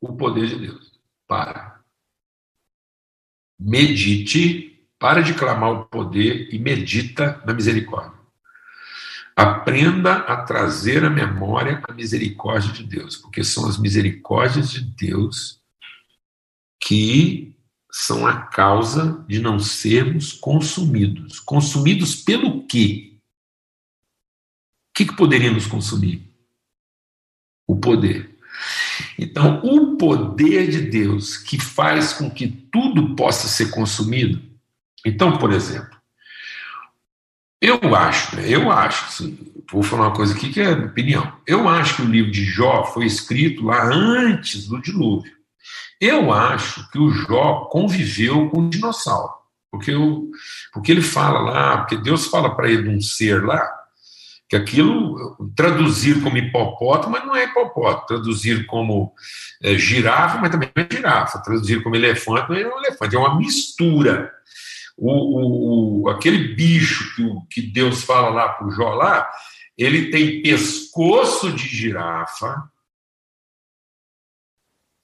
o 0.00 0.16
poder 0.16 0.48
de 0.48 0.58
Deus. 0.58 0.92
Para. 1.26 1.80
Medite, 3.58 4.86
para 4.98 5.22
de 5.22 5.32
clamar 5.32 5.70
o 5.70 5.84
poder 5.86 6.52
e 6.52 6.58
medita 6.58 7.40
na 7.46 7.54
misericórdia. 7.54 8.12
Aprenda 9.36 10.14
a 10.18 10.42
trazer 10.42 11.04
à 11.04 11.10
memória 11.10 11.82
a 11.88 11.92
misericórdia 11.92 12.72
de 12.72 12.84
Deus, 12.84 13.16
porque 13.16 13.42
são 13.42 13.66
as 13.66 13.78
misericórdias 13.78 14.70
de 14.70 14.80
Deus 14.80 15.60
que 16.80 17.56
são 17.90 18.26
a 18.26 18.42
causa 18.42 19.24
de 19.26 19.40
não 19.40 19.58
sermos 19.58 20.32
consumidos. 20.32 21.40
Consumidos 21.40 22.16
pelo 22.16 22.66
quê? 22.66 23.13
Que, 24.94 25.04
que 25.04 25.16
poderia 25.16 25.50
nos 25.50 25.66
consumir? 25.66 26.22
O 27.66 27.76
poder. 27.76 28.38
Então, 29.18 29.60
o 29.64 29.96
poder 29.96 30.70
de 30.70 30.82
Deus 30.82 31.36
que 31.36 31.58
faz 31.58 32.12
com 32.12 32.30
que 32.30 32.46
tudo 32.46 33.16
possa 33.16 33.48
ser 33.48 33.70
consumido. 33.70 34.40
Então, 35.04 35.36
por 35.36 35.52
exemplo, 35.52 35.94
eu 37.60 37.94
acho, 37.96 38.36
né, 38.36 38.48
eu 38.48 38.70
acho, 38.70 39.06
assim, 39.06 39.38
vou 39.70 39.82
falar 39.82 40.08
uma 40.08 40.14
coisa 40.14 40.34
aqui 40.34 40.50
que 40.50 40.60
é 40.60 40.70
opinião. 40.70 41.36
Eu 41.46 41.68
acho 41.68 41.96
que 41.96 42.02
o 42.02 42.10
livro 42.10 42.30
de 42.30 42.44
Jó 42.44 42.84
foi 42.84 43.06
escrito 43.06 43.64
lá 43.64 43.84
antes 43.84 44.68
do 44.68 44.80
dilúvio. 44.80 45.32
Eu 46.00 46.32
acho 46.32 46.88
que 46.90 46.98
o 46.98 47.10
Jó 47.10 47.64
conviveu 47.70 48.50
com 48.50 48.60
o 48.60 48.70
dinossauro, 48.70 49.32
porque, 49.70 49.90
eu, 49.90 50.30
porque 50.72 50.92
ele 50.92 51.00
fala 51.00 51.40
lá, 51.40 51.78
porque 51.78 51.96
Deus 51.96 52.26
fala 52.26 52.54
para 52.54 52.70
ele 52.70 52.82
de 52.82 52.88
um 52.90 53.00
ser 53.00 53.42
lá 53.44 53.83
que 54.54 54.56
aquilo, 54.56 55.36
traduzir 55.56 56.22
como 56.22 56.36
hipopótamo, 56.36 57.12
mas 57.12 57.26
não 57.26 57.34
é 57.34 57.44
hipopótamo, 57.44 58.06
traduzir 58.06 58.66
como 58.66 59.12
é, 59.60 59.76
girafa, 59.76 60.38
mas 60.38 60.50
também 60.50 60.70
não 60.74 60.84
é 60.84 60.88
girafa, 60.90 61.42
traduzir 61.42 61.82
como 61.82 61.96
elefante, 61.96 62.48
não 62.48 62.56
é 62.56 62.66
um 62.66 62.78
elefante, 62.78 63.16
é 63.16 63.18
uma 63.18 63.36
mistura. 63.36 64.32
O, 64.96 65.10
o, 65.10 66.02
o 66.02 66.08
aquele 66.08 66.54
bicho 66.54 67.14
que, 67.48 67.62
que 67.62 67.72
Deus 67.72 68.04
fala 68.04 68.28
lá 68.28 68.48
para 68.50 68.68
o 68.68 68.70
Jó 68.70 68.94
lá, 68.94 69.28
ele 69.76 70.10
tem 70.10 70.40
pescoço 70.40 71.50
de 71.52 71.66
girafa, 71.66 72.70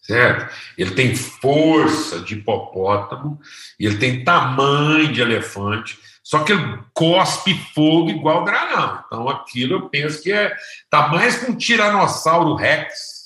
certo? 0.00 0.54
Ele 0.78 0.92
tem 0.92 1.16
força 1.16 2.20
de 2.20 2.34
hipopótamo, 2.34 3.40
ele 3.80 3.96
tem 3.98 4.22
tamanho 4.22 5.12
de 5.12 5.20
elefante, 5.20 5.98
só 6.22 6.44
que 6.44 6.52
ele 6.52 6.78
cospe 6.92 7.54
fogo 7.74 8.10
igual 8.10 8.44
dragão. 8.44 9.02
Então 9.06 9.28
aquilo 9.28 9.74
eu 9.74 9.88
penso 9.88 10.22
que 10.22 10.32
é 10.32 10.54
tá 10.88 11.08
mais 11.08 11.42
com 11.42 11.52
um 11.52 11.56
tiranossauro 11.56 12.54
rex. 12.54 13.20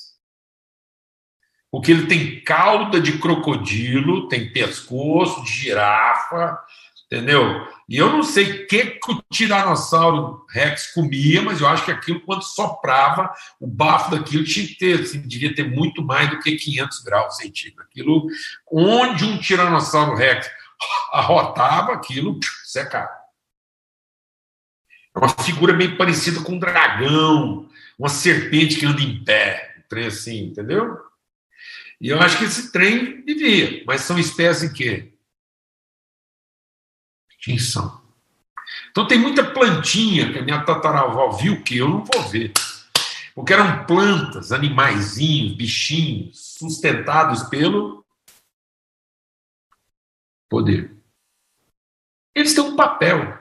Porque 1.71 1.91
ele 1.91 2.07
tem 2.07 2.41
cauda 2.41 3.01
de 3.01 3.17
crocodilo, 3.17 4.29
tem 4.29 4.51
pescoço 4.51 5.43
de 5.43 5.51
girafa, 5.51 6.57
entendeu? 7.05 7.67
E 7.87 7.97
eu 7.97 8.09
não 8.09 8.23
sei 8.23 8.63
o 8.63 8.67
que, 8.67 8.85
que 8.85 9.11
o 9.11 9.21
tiranossauro 9.31 10.45
rex 10.49 10.93
comia, 10.93 11.41
mas 11.41 11.59
eu 11.59 11.67
acho 11.67 11.85
que 11.85 11.91
aquilo, 11.91 12.21
quando 12.21 12.43
soprava, 12.43 13.31
o 13.59 13.67
bafo 13.67 14.11
daquilo 14.11 14.43
tinha 14.43 14.65
que 14.65 14.75
ter, 14.75 15.01
assim, 15.01 15.21
devia 15.21 15.53
ter 15.53 15.69
muito 15.69 16.01
mais 16.01 16.29
do 16.29 16.39
que 16.39 16.55
500 16.55 16.99
graus 17.03 17.37
centígrados. 17.37 17.91
Aquilo, 17.91 18.25
onde 18.71 19.25
um 19.25 19.37
tiranossauro 19.37 20.15
rex 20.15 20.49
arrotava 21.11 21.91
aquilo, 21.91 22.39
secava. 22.75 23.09
É 25.15 25.19
uma 25.19 25.29
figura 25.29 25.73
meio 25.73 25.97
parecida 25.97 26.41
com 26.41 26.53
um 26.53 26.59
dragão, 26.59 27.69
uma 27.97 28.09
serpente 28.09 28.77
que 28.77 28.85
anda 28.85 29.01
em 29.01 29.23
pé, 29.23 29.75
um 29.79 29.87
trem 29.87 30.07
assim, 30.07 30.47
entendeu? 30.47 30.99
E 32.01 32.09
eu 32.09 32.19
acho 32.21 32.37
que 32.37 32.43
esse 32.43 32.71
trem 32.71 33.23
vivia, 33.23 33.83
mas 33.87 34.01
são 34.01 34.19
espécies 34.19 34.71
que 34.73 35.13
extinção. 37.39 38.03
Então 38.91 39.07
tem 39.07 39.19
muita 39.19 39.43
plantinha 39.43 40.33
que 40.33 40.39
a 40.39 40.41
minha 40.41 40.63
tataravó 40.65 41.31
viu 41.31 41.63
que 41.63 41.77
eu 41.77 41.87
não 41.87 42.03
vou 42.03 42.23
ver. 42.23 42.51
Porque 43.33 43.53
eram 43.53 43.85
plantas, 43.85 44.51
animaizinhos, 44.51 45.55
bichinhos, 45.55 46.55
sustentados 46.57 47.43
pelo 47.43 48.05
poder. 50.49 50.95
Eles 52.35 52.53
têm 52.53 52.63
um 52.63 52.75
papel. 52.75 53.39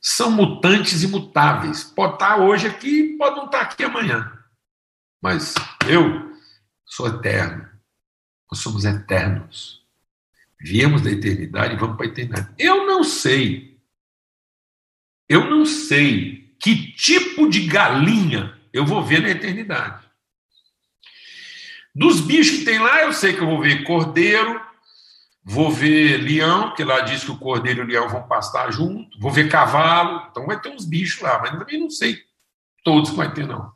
são 0.00 0.30
mutantes 0.30 1.02
e 1.02 1.08
mutáveis. 1.08 1.82
Pode 1.82 2.14
estar 2.14 2.38
hoje 2.38 2.66
aqui, 2.68 3.16
pode 3.16 3.36
não 3.36 3.46
estar 3.46 3.62
aqui 3.62 3.82
amanhã. 3.82 4.32
Mas 5.20 5.54
eu 5.88 6.36
sou 6.84 7.08
eterno. 7.08 7.68
Nós 8.50 8.60
somos 8.60 8.84
eternos. 8.84 9.84
Viemos 10.60 11.02
da 11.02 11.10
eternidade 11.10 11.74
e 11.74 11.76
vamos 11.76 11.96
para 11.96 12.06
a 12.06 12.08
eternidade. 12.08 12.48
Eu 12.58 12.86
não 12.86 13.02
sei. 13.02 13.78
Eu 15.28 15.48
não 15.48 15.64
sei 15.64 16.54
que 16.60 16.92
tipo 16.92 17.48
de 17.48 17.66
galinha 17.66 18.58
eu 18.72 18.84
vou 18.84 19.04
ver 19.04 19.20
na 19.20 19.30
eternidade. 19.30 20.06
Dos 21.94 22.20
bichos 22.20 22.58
que 22.58 22.64
tem 22.64 22.78
lá, 22.78 23.02
eu 23.02 23.12
sei 23.12 23.32
que 23.32 23.40
eu 23.40 23.46
vou 23.46 23.60
ver 23.60 23.84
cordeiro, 23.84 24.60
vou 25.48 25.70
ver 25.70 26.18
leão, 26.18 26.74
que 26.74 26.84
lá 26.84 27.00
diz 27.00 27.24
que 27.24 27.30
o 27.30 27.38
cordeiro 27.38 27.80
e 27.80 27.84
o 27.84 27.86
leão 27.86 28.08
vão 28.08 28.22
pastar 28.22 28.70
junto, 28.70 29.18
vou 29.18 29.30
ver 29.30 29.48
cavalo, 29.48 30.28
então 30.30 30.46
vai 30.46 30.60
ter 30.60 30.68
uns 30.68 30.84
bichos 30.84 31.22
lá, 31.22 31.38
mas 31.40 31.58
também 31.58 31.80
não 31.80 31.90
sei 31.90 32.18
todos 32.88 33.10
que 33.10 33.16
vai 33.16 33.32
ter, 33.32 33.46
não. 33.46 33.70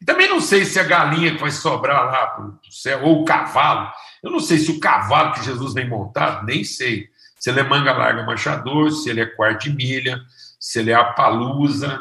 E 0.00 0.04
também 0.04 0.28
não 0.28 0.40
sei 0.40 0.64
se 0.64 0.78
a 0.78 0.84
galinha 0.84 1.32
que 1.32 1.40
vai 1.40 1.50
sobrar 1.50 2.04
lá 2.04 2.26
para 2.28 2.44
o 2.44 2.58
céu, 2.70 3.02
ou 3.04 3.22
o 3.22 3.24
cavalo. 3.24 3.90
Eu 4.22 4.30
não 4.30 4.38
sei 4.38 4.58
se 4.58 4.70
o 4.70 4.78
cavalo 4.78 5.32
que 5.32 5.44
Jesus 5.44 5.74
vem 5.74 5.88
montado, 5.88 6.44
nem 6.46 6.62
sei. 6.62 7.08
Se 7.38 7.50
ele 7.50 7.60
é 7.60 7.64
manga 7.64 7.92
larga 7.92 8.24
machador, 8.24 8.92
se 8.92 9.10
ele 9.10 9.20
é 9.20 9.26
quarto 9.26 9.64
de 9.64 9.74
milha, 9.74 10.20
se 10.60 10.78
ele 10.78 10.92
é 10.92 10.94
a 10.94 11.04
palusa, 11.04 12.00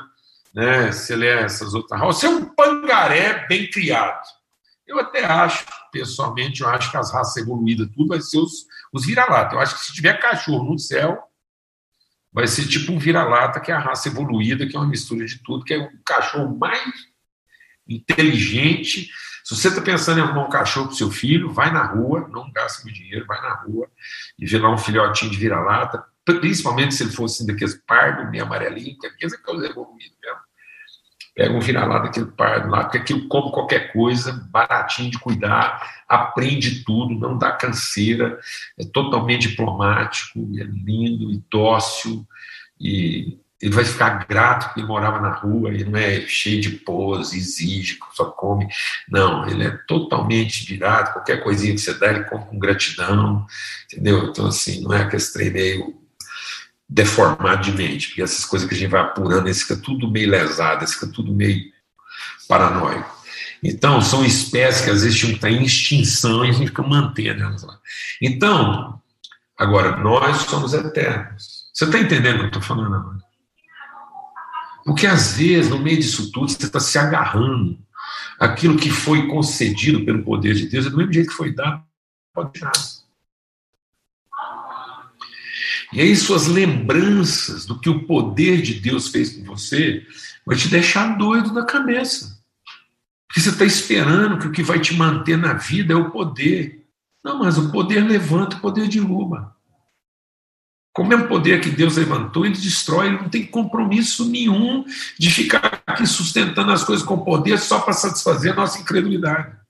né? 0.54 0.92
se 0.92 1.13
ele 1.13 1.25
é 1.25 1.42
essas 1.42 1.74
outras. 1.74 2.00
Ou 2.01 2.13
se 2.13 2.28
é 2.28 2.30
um 2.30 2.46
pangaré 2.46 3.48
bem 3.48 3.68
criado. 3.70 4.22
Eu 4.86 5.00
até 5.00 5.25
acho, 5.25 5.66
pessoalmente, 5.92 6.62
eu 6.62 6.70
acho 6.70 6.92
que 6.92 6.98
as 6.98 7.12
raças 7.12 7.38
evoluídas, 7.38 7.88
tudo 7.96 8.10
vai 8.10 8.22
ser 8.22 8.38
os, 8.38 8.68
os 8.91 9.05
vira-lata. 9.05 9.55
Eu 9.55 9.60
acho 9.60 9.75
que 9.75 9.86
se 9.86 9.93
tiver 9.93 10.19
cachorro 10.19 10.63
no 10.63 10.77
céu, 10.77 11.17
vai 12.31 12.48
ser 12.48 12.67
tipo 12.67 12.91
um 12.91 13.00
vira-lata, 13.00 13.60
que 13.60 13.71
é 13.71 13.75
a 13.75 13.79
raça 13.79 14.07
evoluída, 14.07 14.67
que 14.67 14.75
é 14.75 14.79
uma 14.79 14.88
mistura 14.88 15.25
de 15.25 15.41
tudo, 15.43 15.65
que 15.65 15.74
é 15.74 15.77
o 15.77 15.89
cachorro 16.05 16.57
mais 16.57 16.93
inteligente. 17.88 19.10
Se 19.43 19.55
você 19.55 19.67
está 19.67 19.81
pensando 19.81 20.19
em 20.19 20.21
arrumar 20.21 20.45
um 20.45 20.50
cachorro 20.50 20.88
para 20.88 20.95
seu 20.95 21.12
filho, 21.12 21.51
vai 21.51 21.71
na 21.71 21.83
rua, 21.83 22.27
não 22.29 22.51
gasta 22.51 22.83
meu 22.86 22.93
dinheiro, 22.93 23.25
vai 23.25 23.41
na 23.41 23.55
rua 23.55 23.89
e 24.38 24.45
vê 24.45 24.57
lá 24.57 24.71
um 24.71 24.77
filhotinho 24.77 25.31
de 25.31 25.38
vira-lata, 25.38 26.03
principalmente 26.24 26.93
se 26.93 27.03
ele 27.03 27.12
fosse 27.12 27.38
assim, 27.38 27.48
daqueles 27.48 27.75
pardo, 27.86 28.29
meio 28.29 28.43
amarelinho, 28.43 28.98
que 28.98 29.07
é 29.07 29.27
os 29.27 29.33
evoluídos 29.33 30.17
mesmo. 30.21 30.39
Pega 31.33 31.53
um 31.53 31.59
vira-lata 31.59 32.07
daquele 32.07 32.25
pardo 32.27 32.69
lá, 32.69 32.83
porque 32.83 32.97
aquilo 32.97 33.27
come 33.27 33.51
qualquer 33.51 33.93
coisa, 33.93 34.47
baratinho 34.51 35.09
de 35.09 35.17
cuidar, 35.17 36.03
aprende 36.07 36.83
tudo, 36.83 37.13
não 37.13 37.38
dá 37.38 37.51
canseira, 37.51 38.38
é 38.77 38.85
totalmente 38.85 39.47
diplomático, 39.47 40.39
é 40.57 40.63
lindo 40.63 41.31
e 41.31 41.41
dócil, 41.50 42.27
e 42.79 43.39
ele 43.61 43.73
vai 43.73 43.85
ficar 43.85 44.25
grato 44.25 44.65
porque 44.65 44.79
ele 44.79 44.88
morava 44.88 45.21
na 45.21 45.29
rua, 45.29 45.69
ele 45.69 45.85
não 45.85 45.97
é 45.97 46.21
cheio 46.21 46.59
de 46.59 46.71
pose, 46.71 47.38
exige, 47.38 48.00
só 48.13 48.25
come. 48.25 48.67
Não, 49.07 49.47
ele 49.47 49.65
é 49.65 49.77
totalmente 49.88 50.65
virado, 50.65 51.13
qualquer 51.13 51.43
coisinha 51.43 51.75
que 51.75 51.79
você 51.79 51.93
dá, 51.93 52.09
ele 52.09 52.23
come 52.23 52.45
com 52.45 52.57
gratidão, 52.57 53.45
entendeu? 53.85 54.25
Então, 54.25 54.47
assim, 54.47 54.81
não 54.81 54.91
é 54.91 55.03
aquele 55.03 55.23
trem 55.23 55.51
meio 55.51 56.00
deformado 56.91 57.62
de 57.63 57.71
mente, 57.71 58.07
porque 58.10 58.21
essas 58.21 58.43
coisas 58.43 58.67
que 58.67 58.75
a 58.75 58.77
gente 58.77 58.89
vai 58.89 59.00
apurando, 59.00 59.48
esse 59.48 59.62
fica 59.62 59.77
tudo 59.77 60.12
meio 60.12 60.29
lesado, 60.29 60.83
esse 60.83 60.95
fica 60.95 61.07
tudo 61.07 61.33
meio 61.33 61.71
paranoico. 62.50 63.10
Então, 63.63 64.01
são 64.01 64.25
espécies 64.25 64.83
que 64.83 64.89
às 64.89 65.03
vezes 65.03 65.17
tinham 65.17 65.31
que 65.31 65.38
estar 65.38 65.50
em 65.50 65.63
extinção 65.63 66.43
e 66.43 66.50
a 66.50 66.51
gente 66.51 66.67
fica 66.67 66.83
mantendo 66.83 67.43
elas 67.43 67.63
lá. 67.63 67.79
Então, 68.21 69.00
agora, 69.57 69.95
nós 69.98 70.41
somos 70.41 70.74
eternos. 70.74 71.69
Você 71.74 71.86
está 71.86 71.98
entendendo 71.98 72.36
o 72.36 72.38
que 72.39 72.43
eu 72.43 72.48
estou 72.48 72.62
falando 72.62 72.93
agora? 72.93 73.17
Porque 74.83 75.07
às 75.07 75.38
vezes, 75.38 75.69
no 75.69 75.79
meio 75.79 75.98
disso 75.98 76.29
tudo, 76.31 76.50
você 76.50 76.65
está 76.65 76.79
se 76.79 76.98
agarrando. 76.98 77.79
Aquilo 78.38 78.75
que 78.75 78.89
foi 78.89 79.27
concedido 79.27 80.03
pelo 80.03 80.24
poder 80.24 80.55
de 80.55 80.68
Deus 80.68 80.87
é 80.87 80.89
do 80.89 80.98
mesmo 80.98 81.13
jeito 81.13 81.29
que 81.29 81.35
foi 81.35 81.53
dado, 81.53 81.83
pode 82.33 82.51
tirar. 82.53 82.72
E 85.94 86.00
aí 86.00 86.16
suas 86.16 86.48
lembranças 86.48 87.66
do 87.66 87.77
que 87.77 87.90
o 87.90 88.06
poder 88.06 88.62
de 88.62 88.75
Deus 88.75 89.10
fez 89.10 89.36
com 89.36 89.44
você 89.44 90.06
vai 90.46 90.56
te 90.56 90.70
deixar 90.70 91.18
doido 91.18 91.51
na 91.51 91.66
cabeça. 91.66 92.40
Porque 93.27 93.42
você 93.42 93.50
está 93.50 93.66
esperando 93.66 94.40
que 94.40 94.48
o 94.48 94.51
que 94.51 94.64
vai 94.64 94.80
te 94.80 94.94
manter 94.94 95.38
na 95.38 95.54
vida 95.54 95.94
é 95.94 95.96
o 95.96 96.12
poder. 96.12 96.86
Não, 97.24 97.40
mas 97.40 97.58
o 97.58 97.72
poder 97.72 98.01
levanta, 98.01 98.58
o 98.58 98.60
poder 98.60 98.88
derruba. 98.88 99.56
Com 100.94 101.04
o 101.04 101.08
mesmo 101.08 101.27
poder 101.27 101.62
que 101.62 101.70
Deus 101.70 101.96
levantou, 101.96 102.46
ele 102.46 102.56
destrói, 102.56 103.08
ele 103.08 103.22
não 103.22 103.30
tem 103.30 103.46
compromisso 103.46 104.30
nenhum 104.30 104.84
de 105.18 105.32
ficar 105.32 105.82
aqui 105.88 106.06
sustentando 106.06 106.72
as 106.72 106.84
coisas 106.84 107.06
com 107.06 107.20
poder 107.20 107.58
só 107.58 107.80
para 107.80 107.94
satisfazer 107.94 108.51
a 108.51 108.56
nossa 108.56 108.80
incredulidade. 108.80 109.60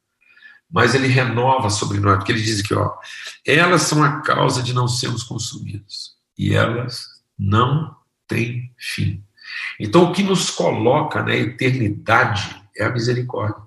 Mas 0.71 0.95
ele 0.95 1.07
renova 1.07 1.69
sobre 1.69 1.99
nós, 1.99 2.17
porque 2.17 2.31
ele 2.31 2.41
diz 2.41 2.61
aqui, 2.61 2.73
ó, 2.73 2.93
elas 3.45 3.81
são 3.83 4.03
a 4.03 4.21
causa 4.21 4.63
de 4.63 4.73
não 4.73 4.87
sermos 4.87 5.23
consumidos 5.23 6.15
e 6.37 6.53
elas 6.53 7.05
não 7.37 7.95
têm 8.27 8.71
fim. 8.77 9.23
Então, 9.79 10.05
o 10.05 10.13
que 10.13 10.23
nos 10.23 10.49
coloca 10.49 11.21
na 11.21 11.35
eternidade 11.35 12.61
é 12.77 12.85
a 12.85 12.89
misericórdia. 12.89 13.61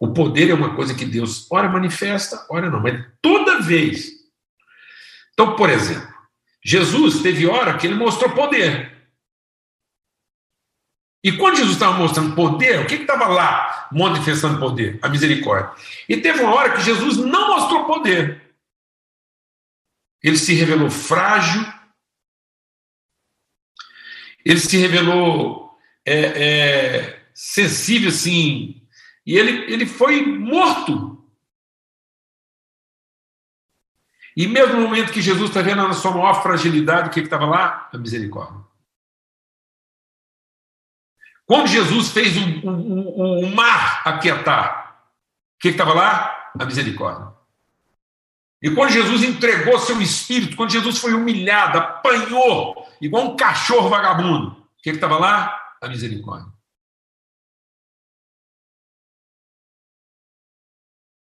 O 0.00 0.12
poder 0.12 0.50
é 0.50 0.54
uma 0.54 0.74
coisa 0.74 0.94
que 0.94 1.04
Deus, 1.04 1.46
ora 1.50 1.68
manifesta, 1.68 2.44
ora 2.50 2.70
não, 2.70 2.80
mas 2.80 3.04
toda 3.20 3.60
vez. 3.60 4.10
Então, 5.32 5.54
por 5.54 5.70
exemplo, 5.70 6.12
Jesus 6.64 7.22
teve 7.22 7.46
hora 7.46 7.76
que 7.76 7.86
ele 7.86 7.94
mostrou 7.94 8.30
poder. 8.30 8.91
E 11.22 11.30
quando 11.32 11.56
Jesus 11.56 11.74
estava 11.74 11.96
mostrando 11.96 12.34
poder, 12.34 12.80
o 12.80 12.86
que 12.86 12.94
estava 12.96 13.28
lá 13.28 13.88
manifestando 13.92 14.58
poder? 14.58 14.98
A 15.00 15.08
misericórdia. 15.08 15.72
E 16.08 16.16
teve 16.16 16.40
uma 16.40 16.54
hora 16.54 16.72
que 16.72 16.82
Jesus 16.82 17.16
não 17.18 17.56
mostrou 17.56 17.84
poder. 17.84 18.42
Ele 20.20 20.36
se 20.36 20.52
revelou 20.54 20.90
frágil, 20.90 21.64
ele 24.44 24.58
se 24.58 24.76
revelou 24.76 25.78
é, 26.04 26.20
é, 26.20 27.26
sensível, 27.32 28.08
assim, 28.08 28.82
e 29.24 29.36
ele, 29.36 29.72
ele 29.72 29.86
foi 29.86 30.24
morto. 30.26 31.24
E 34.36 34.46
mesmo 34.46 34.76
no 34.76 34.82
momento 34.82 35.12
que 35.12 35.20
Jesus 35.20 35.50
está 35.50 35.62
vendo 35.62 35.82
a 35.82 35.92
sua 35.92 36.10
maior 36.12 36.42
fragilidade, 36.42 37.08
o 37.08 37.12
que 37.12 37.20
estava 37.20 37.46
lá? 37.46 37.88
A 37.92 37.98
misericórdia. 37.98 38.61
Quando 41.52 41.66
Jesus 41.66 42.08
fez 42.08 42.34
o, 42.34 42.66
o, 42.66 43.40
o 43.40 43.54
mar 43.54 44.00
aquietar, 44.06 45.04
o 45.54 45.58
que 45.60 45.68
estava 45.68 45.92
lá? 45.92 46.50
A 46.58 46.64
misericórdia. 46.64 47.30
E 48.62 48.70
quando 48.70 48.92
Jesus 48.92 49.22
entregou 49.22 49.78
seu 49.78 50.00
espírito, 50.00 50.56
quando 50.56 50.72
Jesus 50.72 50.96
foi 50.96 51.12
humilhado, 51.12 51.76
apanhou, 51.76 52.88
igual 53.02 53.26
um 53.26 53.36
cachorro 53.36 53.90
vagabundo, 53.90 54.52
o 54.52 54.82
que 54.82 54.88
estava 54.88 55.18
lá? 55.18 55.54
A 55.82 55.88
misericórdia. 55.88 56.50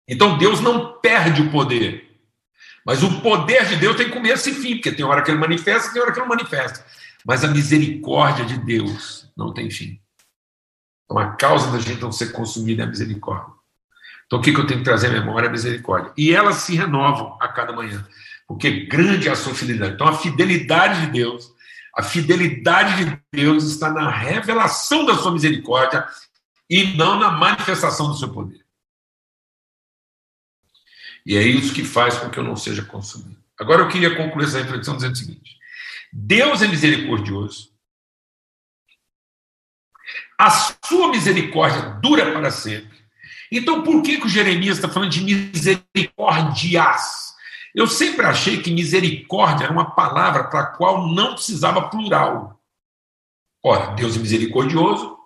Então 0.08 0.40
Deus 0.40 0.60
não 0.60 1.00
perde 1.02 1.44
o 1.44 1.52
poder. 1.52 2.20
Mas 2.84 3.04
o 3.04 3.22
poder 3.22 3.68
de 3.68 3.76
Deus 3.76 3.96
tem 3.96 4.10
começo 4.10 4.50
e 4.50 4.56
fim, 4.56 4.74
porque 4.78 4.92
tem 4.92 5.06
hora 5.06 5.22
que 5.22 5.30
ele 5.30 5.40
manifesta, 5.40 5.94
tem 5.94 6.02
hora 6.02 6.12
que 6.12 6.18
ele 6.18 6.28
não 6.28 6.36
manifesta. 6.36 6.84
Mas 7.24 7.44
a 7.44 7.48
misericórdia 7.48 8.44
de 8.44 8.58
Deus 8.58 9.32
não 9.38 9.54
tem 9.54 9.70
fim. 9.70 10.04
Então 11.06 11.18
a 11.18 11.34
causa 11.36 11.72
da 11.72 11.80
gente 11.80 12.02
não 12.02 12.12
ser 12.12 12.32
consumida 12.32 12.84
é 12.84 12.86
a 12.86 12.90
misericórdia. 12.90 13.54
Então, 14.26 14.40
o 14.40 14.42
que, 14.42 14.50
eu 14.50 14.66
tenho 14.66 14.80
que 14.80 14.86
trazer 14.86 15.08
à 15.08 15.12
memória? 15.12 15.48
A 15.48 15.52
misericórdia. 15.52 16.12
E 16.18 16.34
elas 16.34 16.58
se 16.58 16.76
renovam 16.76 17.38
a 17.40 17.48
cada 17.48 17.72
manhã, 17.72 18.06
porque 18.48 18.86
grande 18.86 19.28
é 19.28 19.32
a 19.32 19.36
sua 19.36 19.54
fidelidade. 19.54 19.94
Então, 19.94 20.08
a 20.08 20.18
fidelidade 20.18 21.06
de 21.06 21.12
Deus, 21.12 21.54
a 21.96 22.02
fidelidade 22.02 23.06
de 23.06 23.22
Deus 23.32 23.64
está 23.66 23.92
na 23.92 24.10
revelação 24.10 25.06
da 25.06 25.16
sua 25.16 25.32
misericórdia 25.32 26.06
e 26.70 26.98
não 26.98 27.20
na 27.20 27.32
manifestação 27.32 28.08
do 28.08 28.18
seu 28.18 28.30
poder. 28.30 28.66
E 31.26 31.38
é 31.38 31.42
isso 31.42 31.74
que 31.74 31.84
faz 31.84 32.18
com 32.18 32.30
que 32.30 32.40
eu 32.40 32.44
não 32.44 32.56
seja 32.56 32.84
consumido. 32.84 33.44
Agora 33.60 33.84
eu 33.84 33.88
queria 33.88 34.16
concluir 34.16 34.46
essa 34.46 34.62
reflexão 34.62 34.96
dizendo 34.96 35.14
o 35.14 35.18
seguinte: 35.18 35.58
Deus 36.12 36.62
é 36.62 36.68
misericordioso, 36.68 37.72
a 40.38 40.50
sua 40.50 41.10
misericórdia 41.10 41.82
dura 42.02 42.32
para 42.32 42.52
sempre. 42.52 42.96
Então, 43.52 43.84
por 43.84 44.02
que, 44.02 44.18
que 44.18 44.26
o 44.26 44.30
Jeremias 44.30 44.78
está 44.78 44.90
falando 44.90 45.12
de 45.12 45.22
misericórdias? 45.22 47.36
Eu 47.74 47.88
sempre 47.88 48.26
achei 48.26 48.62
que 48.62 48.72
misericórdia 48.72 49.66
era 49.66 49.74
uma 49.74 49.92
palavra 49.92 50.46
para 50.46 50.62
a 50.62 50.68
qual 50.68 51.08
não 51.08 51.34
precisava 51.34 51.90
plural. 51.90 52.60
Ora, 53.64 53.94
Deus 53.96 54.16
é 54.16 54.20
misericordioso, 54.20 55.18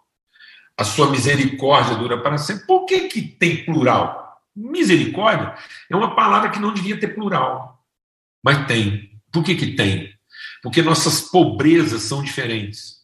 a 0.77 0.83
sua 0.83 1.09
misericórdia 1.09 1.95
dura 1.95 2.21
para 2.21 2.37
sempre. 2.37 2.65
Por 2.65 2.85
que, 2.85 3.07
que 3.07 3.21
tem 3.21 3.65
plural? 3.65 4.39
Misericórdia 4.55 5.55
é 5.89 5.95
uma 5.95 6.15
palavra 6.15 6.49
que 6.49 6.59
não 6.59 6.73
devia 6.73 6.99
ter 6.99 7.09
plural, 7.09 7.83
mas 8.43 8.65
tem. 8.67 9.09
Por 9.31 9.43
que, 9.43 9.55
que 9.55 9.75
tem? 9.75 10.19
porque 10.61 10.81
nossas 10.81 11.21
pobrezas 11.21 12.03
são 12.03 12.23
diferentes. 12.23 12.98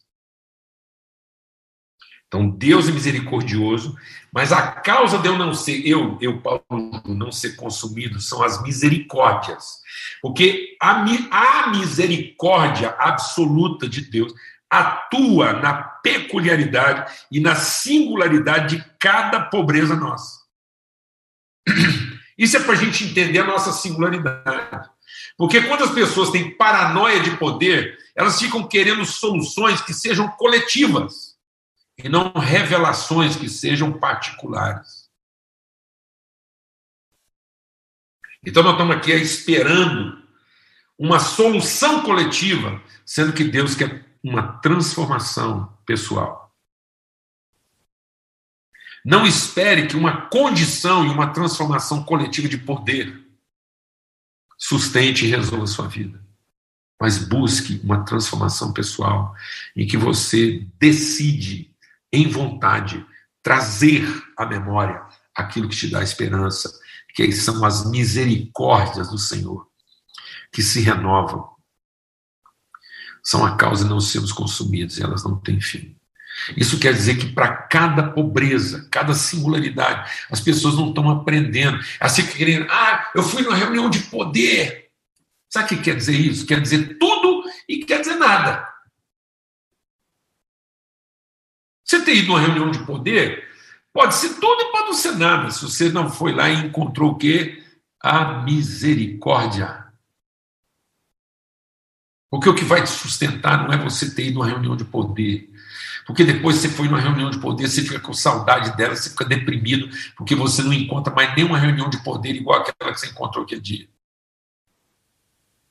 Então, 2.28 2.48
Deus 2.48 2.88
é 2.88 2.92
misericordioso, 2.92 3.96
mas 4.32 4.52
a 4.52 4.72
causa 4.72 5.18
de 5.18 5.28
eu 5.28 5.38
não 5.38 5.54
ser, 5.54 5.86
eu, 5.86 6.18
eu, 6.20 6.40
Paulo, 6.40 6.62
não 7.06 7.30
ser 7.30 7.54
consumido 7.54 8.20
são 8.20 8.42
as 8.42 8.60
misericórdias. 8.62 9.80
Porque 10.20 10.76
a, 10.82 11.04
a 11.30 11.70
misericórdia 11.70 12.90
absoluta 12.98 13.88
de 13.88 14.02
Deus 14.10 14.32
atua 14.68 15.52
na 15.52 15.74
peculiaridade 15.74 17.12
e 17.30 17.38
na 17.38 17.54
singularidade 17.54 18.76
de 18.76 18.84
cada 18.98 19.40
pobreza 19.40 19.94
nossa. 19.94 20.40
Isso 22.36 22.56
é 22.56 22.60
para 22.60 22.72
a 22.72 22.76
gente 22.76 23.04
entender 23.04 23.38
a 23.38 23.46
nossa 23.46 23.72
singularidade. 23.72 24.90
Porque 25.38 25.62
quando 25.62 25.84
as 25.84 25.92
pessoas 25.92 26.30
têm 26.30 26.56
paranoia 26.56 27.20
de 27.20 27.36
poder, 27.36 27.96
elas 28.14 28.38
ficam 28.38 28.66
querendo 28.66 29.04
soluções 29.06 29.80
que 29.80 29.94
sejam 29.94 30.28
coletivas 30.28 31.25
e 31.98 32.08
não 32.08 32.32
revelações 32.32 33.36
que 33.36 33.48
sejam 33.48 33.98
particulares. 33.98 35.10
Então 38.44 38.62
nós 38.62 38.72
estamos 38.72 38.96
aqui 38.96 39.12
esperando 39.12 40.24
uma 40.98 41.18
solução 41.18 42.02
coletiva, 42.02 42.82
sendo 43.04 43.32
que 43.32 43.44
Deus 43.44 43.74
quer 43.74 44.06
uma 44.22 44.58
transformação 44.58 45.76
pessoal. 45.84 46.46
Não 49.04 49.24
espere 49.24 49.86
que 49.86 49.96
uma 49.96 50.26
condição 50.28 51.06
e 51.06 51.08
uma 51.08 51.32
transformação 51.32 52.02
coletiva 52.02 52.48
de 52.48 52.58
poder 52.58 53.24
sustente 54.58 55.24
e 55.24 55.28
resolva 55.28 55.66
sua 55.66 55.86
vida. 55.86 56.24
Mas 57.00 57.18
busque 57.18 57.80
uma 57.84 58.04
transformação 58.04 58.72
pessoal 58.72 59.34
em 59.76 59.86
que 59.86 59.96
você 59.96 60.66
decide, 60.78 61.72
em 62.12 62.28
vontade, 62.28 63.04
trazer 63.42 64.06
à 64.36 64.46
memória 64.46 65.02
aquilo 65.34 65.68
que 65.68 65.76
te 65.76 65.88
dá 65.88 66.02
esperança, 66.02 66.72
que 67.14 67.30
são 67.32 67.64
as 67.64 67.88
misericórdias 67.90 69.08
do 69.10 69.18
Senhor, 69.18 69.66
que 70.52 70.62
se 70.62 70.80
renovam. 70.80 71.48
São 73.22 73.44
a 73.44 73.56
causa 73.56 73.84
de 73.84 73.90
não 73.90 74.00
sermos 74.00 74.32
consumidos, 74.32 74.98
e 74.98 75.02
elas 75.02 75.24
não 75.24 75.36
têm 75.36 75.60
fim. 75.60 75.96
Isso 76.56 76.78
quer 76.78 76.92
dizer 76.92 77.16
que 77.16 77.32
para 77.32 77.56
cada 77.56 78.10
pobreza, 78.10 78.86
cada 78.90 79.14
singularidade, 79.14 80.10
as 80.30 80.40
pessoas 80.40 80.74
não 80.74 80.90
estão 80.90 81.10
aprendendo. 81.10 81.78
Assim 81.98 82.24
que 82.26 82.36
querendo, 82.36 82.66
ah, 82.70 83.10
eu 83.14 83.22
fui 83.22 83.42
numa 83.42 83.56
reunião 83.56 83.88
de 83.88 84.00
poder. 84.00 84.90
Sabe 85.48 85.64
o 85.64 85.68
que 85.68 85.84
quer 85.84 85.96
dizer 85.96 86.18
isso? 86.18 86.46
Quer 86.46 86.60
dizer 86.60 86.98
tudo 86.98 87.44
e 87.68 87.84
quer 87.84 88.00
dizer 88.00 88.16
nada. 88.16 88.68
Você 91.86 92.04
ter 92.04 92.16
ido 92.16 92.28
numa 92.28 92.40
reunião 92.40 92.68
de 92.68 92.80
poder 92.80 93.48
pode 93.92 94.16
ser 94.16 94.34
tudo 94.40 94.60
e 94.60 94.72
pode 94.72 94.86
não 94.86 94.92
ser 94.92 95.12
nada, 95.12 95.50
se 95.52 95.62
você 95.62 95.88
não 95.88 96.10
foi 96.10 96.32
lá 96.32 96.50
e 96.50 96.66
encontrou 96.66 97.12
o 97.12 97.16
quê? 97.16 97.62
A 98.02 98.42
misericórdia. 98.42 99.86
Porque 102.28 102.48
o 102.48 102.54
que 102.56 102.64
vai 102.64 102.82
te 102.82 102.90
sustentar 102.90 103.62
não 103.62 103.72
é 103.72 103.78
você 103.78 104.12
ter 104.12 104.26
ido 104.26 104.40
numa 104.40 104.46
reunião 104.46 104.76
de 104.76 104.84
poder, 104.84 105.48
porque 106.04 106.24
depois 106.24 106.56
você 106.56 106.68
foi 106.68 106.88
numa 106.88 107.00
reunião 107.00 107.30
de 107.30 107.38
poder, 107.38 107.68
você 107.68 107.82
fica 107.82 108.00
com 108.00 108.12
saudade 108.12 108.76
dela, 108.76 108.96
você 108.96 109.08
fica 109.08 109.24
deprimido, 109.24 109.88
porque 110.16 110.34
você 110.34 110.62
não 110.62 110.72
encontra 110.72 111.14
mais 111.14 111.34
nenhuma 111.36 111.56
reunião 111.56 111.88
de 111.88 112.02
poder 112.02 112.34
igual 112.34 112.60
aquela 112.60 112.92
que 112.92 112.98
você 112.98 113.06
encontrou 113.06 113.44
aquele 113.44 113.60
dia. 113.60 113.88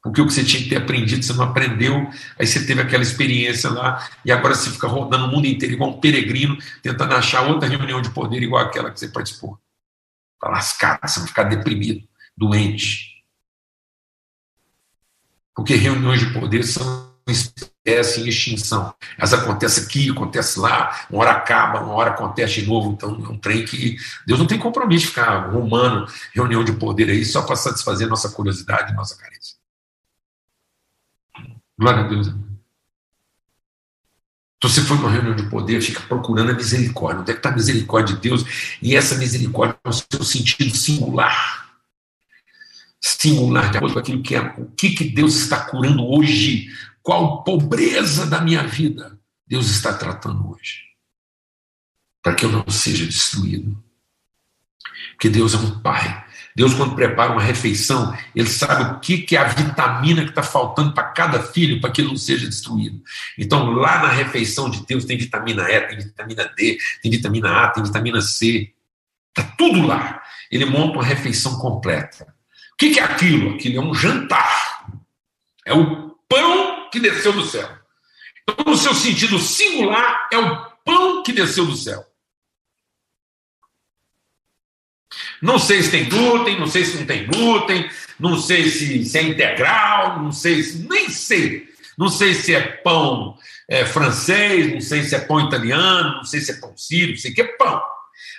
O 0.05 0.11
que 0.11 0.21
você 0.21 0.43
tinha 0.43 0.61
que 0.61 0.69
ter 0.69 0.75
aprendido, 0.75 1.25
você 1.25 1.33
não 1.33 1.45
aprendeu, 1.45 2.07
aí 2.37 2.45
você 2.45 2.63
teve 2.63 2.79
aquela 2.79 3.01
experiência 3.01 3.71
lá, 3.71 4.07
e 4.23 4.31
agora 4.31 4.53
você 4.53 4.69
fica 4.69 4.87
rodando 4.87 5.25
o 5.25 5.27
mundo 5.29 5.47
inteiro 5.47 5.73
igual 5.73 5.89
um 5.89 5.99
peregrino, 5.99 6.57
tentando 6.83 7.15
achar 7.15 7.41
outra 7.41 7.67
reunião 7.67 7.99
de 8.01 8.11
poder 8.11 8.43
igual 8.43 8.63
aquela 8.63 8.91
que 8.91 8.99
você 8.99 9.07
participou. 9.07 9.59
Está 10.35 10.49
lascado, 10.49 10.99
você 11.07 11.19
vai 11.19 11.27
ficar 11.27 11.43
deprimido, 11.43 12.07
doente. 12.37 13.23
Porque 15.55 15.73
reuniões 15.73 16.19
de 16.19 16.31
poder 16.31 16.63
são 16.63 17.05
espécie 17.27 18.21
em 18.21 18.27
extinção. 18.27 18.93
Elas 19.17 19.33
acontecem 19.33 19.85
aqui, 19.85 20.11
acontece 20.11 20.59
lá, 20.59 21.07
uma 21.09 21.21
hora 21.21 21.31
acaba, 21.31 21.81
uma 21.81 21.93
hora 21.93 22.11
acontece 22.11 22.61
de 22.61 22.67
novo. 22.67 22.91
Então 22.91 23.09
é 23.25 23.29
um 23.29 23.37
trem 23.39 23.65
que 23.65 23.97
Deus 24.27 24.39
não 24.39 24.45
tem 24.45 24.59
compromisso 24.59 25.05
de 25.05 25.09
ficar 25.09 25.29
arrumando 25.29 26.05
reunião 26.33 26.63
de 26.63 26.73
poder 26.73 27.09
aí 27.09 27.25
só 27.25 27.41
para 27.41 27.55
satisfazer 27.55 28.07
nossa 28.07 28.29
curiosidade 28.29 28.91
e 28.91 28.95
nossa 28.95 29.17
carência. 29.17 29.54
Glória 31.77 32.03
a 32.03 32.07
Deus. 32.07 32.27
Então, 34.57 34.69
você 34.69 34.81
foi 34.81 34.97
uma 34.97 35.11
reunião 35.11 35.35
de 35.35 35.49
poder, 35.49 35.81
fica 35.81 36.01
procurando 36.01 36.51
a 36.51 36.53
misericórdia. 36.53 37.21
Onde 37.21 37.31
é 37.31 37.33
que 37.33 37.39
está 37.39 37.49
a 37.49 37.55
misericórdia 37.55 38.15
de 38.15 38.21
Deus? 38.21 38.77
E 38.81 38.95
essa 38.95 39.15
misericórdia 39.15 39.77
no 39.83 39.93
seu 39.93 40.23
sentido 40.23 40.75
singular. 40.75 41.75
Singular, 42.99 43.69
de 43.69 43.77
acordo 43.77 43.93
com 43.93 43.99
aquilo 43.99 44.23
que 44.23 44.35
é. 44.35 44.41
O 44.57 44.65
que, 44.71 44.91
que 44.91 45.03
Deus 45.03 45.35
está 45.35 45.65
curando 45.65 46.03
hoje 46.03 46.67
qual 47.03 47.43
pobreza 47.43 48.25
da 48.25 48.41
minha 48.41 48.63
vida 48.63 49.19
Deus 49.47 49.69
está 49.69 49.93
tratando 49.93 50.51
hoje. 50.51 50.81
Para 52.21 52.33
que 52.33 52.45
eu 52.45 52.51
não 52.51 52.67
seja 52.67 53.05
destruído. 53.05 53.81
Porque 55.11 55.29
Deus 55.29 55.53
é 55.53 55.57
um 55.57 55.79
pai. 55.81 56.24
Deus, 56.55 56.73
quando 56.73 56.95
prepara 56.95 57.33
uma 57.33 57.41
refeição, 57.41 58.17
ele 58.33 58.47
sabe 58.47 58.95
o 58.95 58.99
que, 59.01 59.35
é 59.35 59.37
a 59.37 59.43
vitamina 59.43 60.23
que 60.23 60.29
está 60.29 60.41
faltando 60.41 60.93
para 60.93 61.03
cada 61.03 61.43
filho 61.43 61.81
para 61.81 61.91
que 61.91 61.99
ele 61.99 62.07
não 62.07 62.15
seja 62.15 62.47
destruído. 62.47 63.01
Então, 63.37 63.71
lá 63.71 64.01
na 64.01 64.07
refeição 64.07 64.69
de 64.69 64.85
Deus 64.85 65.03
tem 65.03 65.17
vitamina 65.17 65.69
E, 65.69 65.81
tem 65.81 65.97
vitamina 65.97 66.53
D, 66.55 66.77
tem 67.01 67.11
vitamina 67.11 67.63
A, 67.63 67.67
tem 67.67 67.83
vitamina 67.83 68.21
C. 68.21 68.71
Está 69.37 69.51
tudo 69.57 69.85
lá. 69.85 70.23
Ele 70.49 70.63
monta 70.63 70.93
uma 70.93 71.03
refeição 71.03 71.57
completa. 71.57 72.33
O 72.71 72.77
que, 72.77 72.91
que 72.91 72.99
é 73.01 73.03
aquilo? 73.03 73.55
Aquilo 73.55 73.77
é 73.77 73.81
um 73.81 73.93
jantar. 73.93 74.87
É 75.65 75.73
o 75.73 76.11
pão 76.29 76.89
que 76.89 77.01
desceu 77.01 77.33
do 77.33 77.45
céu. 77.45 77.69
Então, 78.47 78.63
no 78.65 78.77
seu 78.77 78.93
sentido 78.93 79.37
singular, 79.39 80.29
é 80.31 80.37
o 80.37 80.65
pão 80.85 81.21
que 81.21 81.33
desceu 81.33 81.65
do 81.65 81.75
céu. 81.75 82.05
Não 85.45 85.59
sei 85.59 85.83
se 85.83 85.91
tem 85.91 86.09
glúten, 86.09 86.59
não 86.59 86.65
sei 86.65 86.83
se 86.83 86.97
não 86.97 87.05
tem 87.05 87.27
glúten, 87.27 87.87
não 88.19 88.35
sei 88.35 88.67
se, 88.67 89.05
se 89.05 89.15
é 89.15 89.21
integral, 89.21 90.19
não 90.19 90.31
sei 90.31 90.63
se. 90.63 90.87
nem 90.89 91.07
sei. 91.07 91.69
Não 91.95 92.09
sei 92.09 92.33
se 92.33 92.55
é 92.55 92.61
pão 92.61 93.37
é, 93.69 93.85
francês, 93.85 94.73
não 94.73 94.81
sei 94.81 95.03
se 95.03 95.13
é 95.13 95.19
pão 95.19 95.39
italiano, 95.41 96.15
não 96.15 96.23
sei 96.23 96.41
se 96.41 96.51
é 96.51 96.55
pão 96.55 96.75
sírio, 96.75 97.15
sei 97.15 97.31
que 97.31 97.41
é 97.41 97.45
pão. 97.57 97.79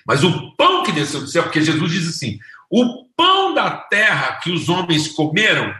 Mas 0.05 0.25
o 0.25 0.51
pão 0.57 0.83
que 0.83 0.91
desceu 0.91 1.21
do 1.21 1.29
céu, 1.29 1.45
porque 1.45 1.63
Jesus 1.63 1.93
diz 1.93 2.09
assim: 2.09 2.41
o 2.69 3.05
pão 3.17 3.55
da 3.55 3.71
terra 3.71 4.41
que 4.43 4.51
os 4.51 4.69
homens 4.69 5.07
comeram 5.07 5.73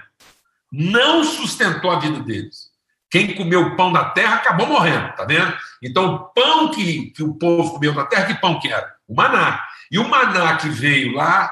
não 0.71 1.25
sustentou 1.25 1.91
a 1.91 1.99
vida 1.99 2.21
deles. 2.21 2.71
Quem 3.11 3.35
comeu 3.35 3.63
o 3.63 3.77
pão 3.77 3.93
da 3.93 4.05
terra 4.05 4.37
acabou 4.37 4.69
morrendo, 4.69 5.13
tá 5.17 5.25
vendo? 5.25 5.53
Então, 5.83 6.15
o 6.15 6.19
pão 6.27 6.71
que, 6.71 7.11
que 7.11 7.25
o 7.25 7.35
povo 7.35 7.73
comeu 7.73 7.93
da 7.93 8.05
terra, 8.05 8.27
que 8.27 8.41
pão 8.41 8.61
que 8.61 8.69
era? 8.69 8.95
O 9.09 9.15
maná. 9.15 9.61
E 9.91 9.99
o 9.99 10.09
maná 10.09 10.57
que 10.57 10.69
veio 10.69 11.13
lá 11.13 11.51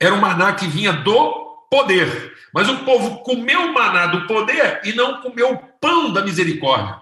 era 0.00 0.14
o 0.14 0.20
maná 0.20 0.54
que 0.54 0.66
vinha 0.66 0.92
do 0.92 1.66
poder. 1.70 2.36
Mas 2.52 2.68
o 2.68 2.84
povo 2.84 3.22
comeu 3.22 3.70
o 3.70 3.74
maná 3.74 4.06
do 4.06 4.26
poder 4.26 4.80
e 4.84 4.92
não 4.92 5.22
comeu 5.22 5.52
o 5.52 5.58
pão 5.78 6.12
da 6.12 6.22
misericórdia. 6.22 7.00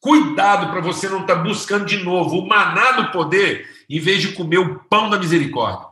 Cuidado 0.00 0.70
para 0.70 0.80
você 0.80 1.08
não 1.08 1.22
estar 1.22 1.36
tá 1.36 1.42
buscando 1.42 1.84
de 1.84 1.96
novo 2.04 2.38
o 2.38 2.46
maná 2.46 2.92
do 2.92 3.10
poder 3.10 3.84
em 3.90 3.98
vez 3.98 4.22
de 4.22 4.32
comer 4.32 4.58
o 4.58 4.78
pão 4.84 5.10
da 5.10 5.18
misericórdia. 5.18 5.88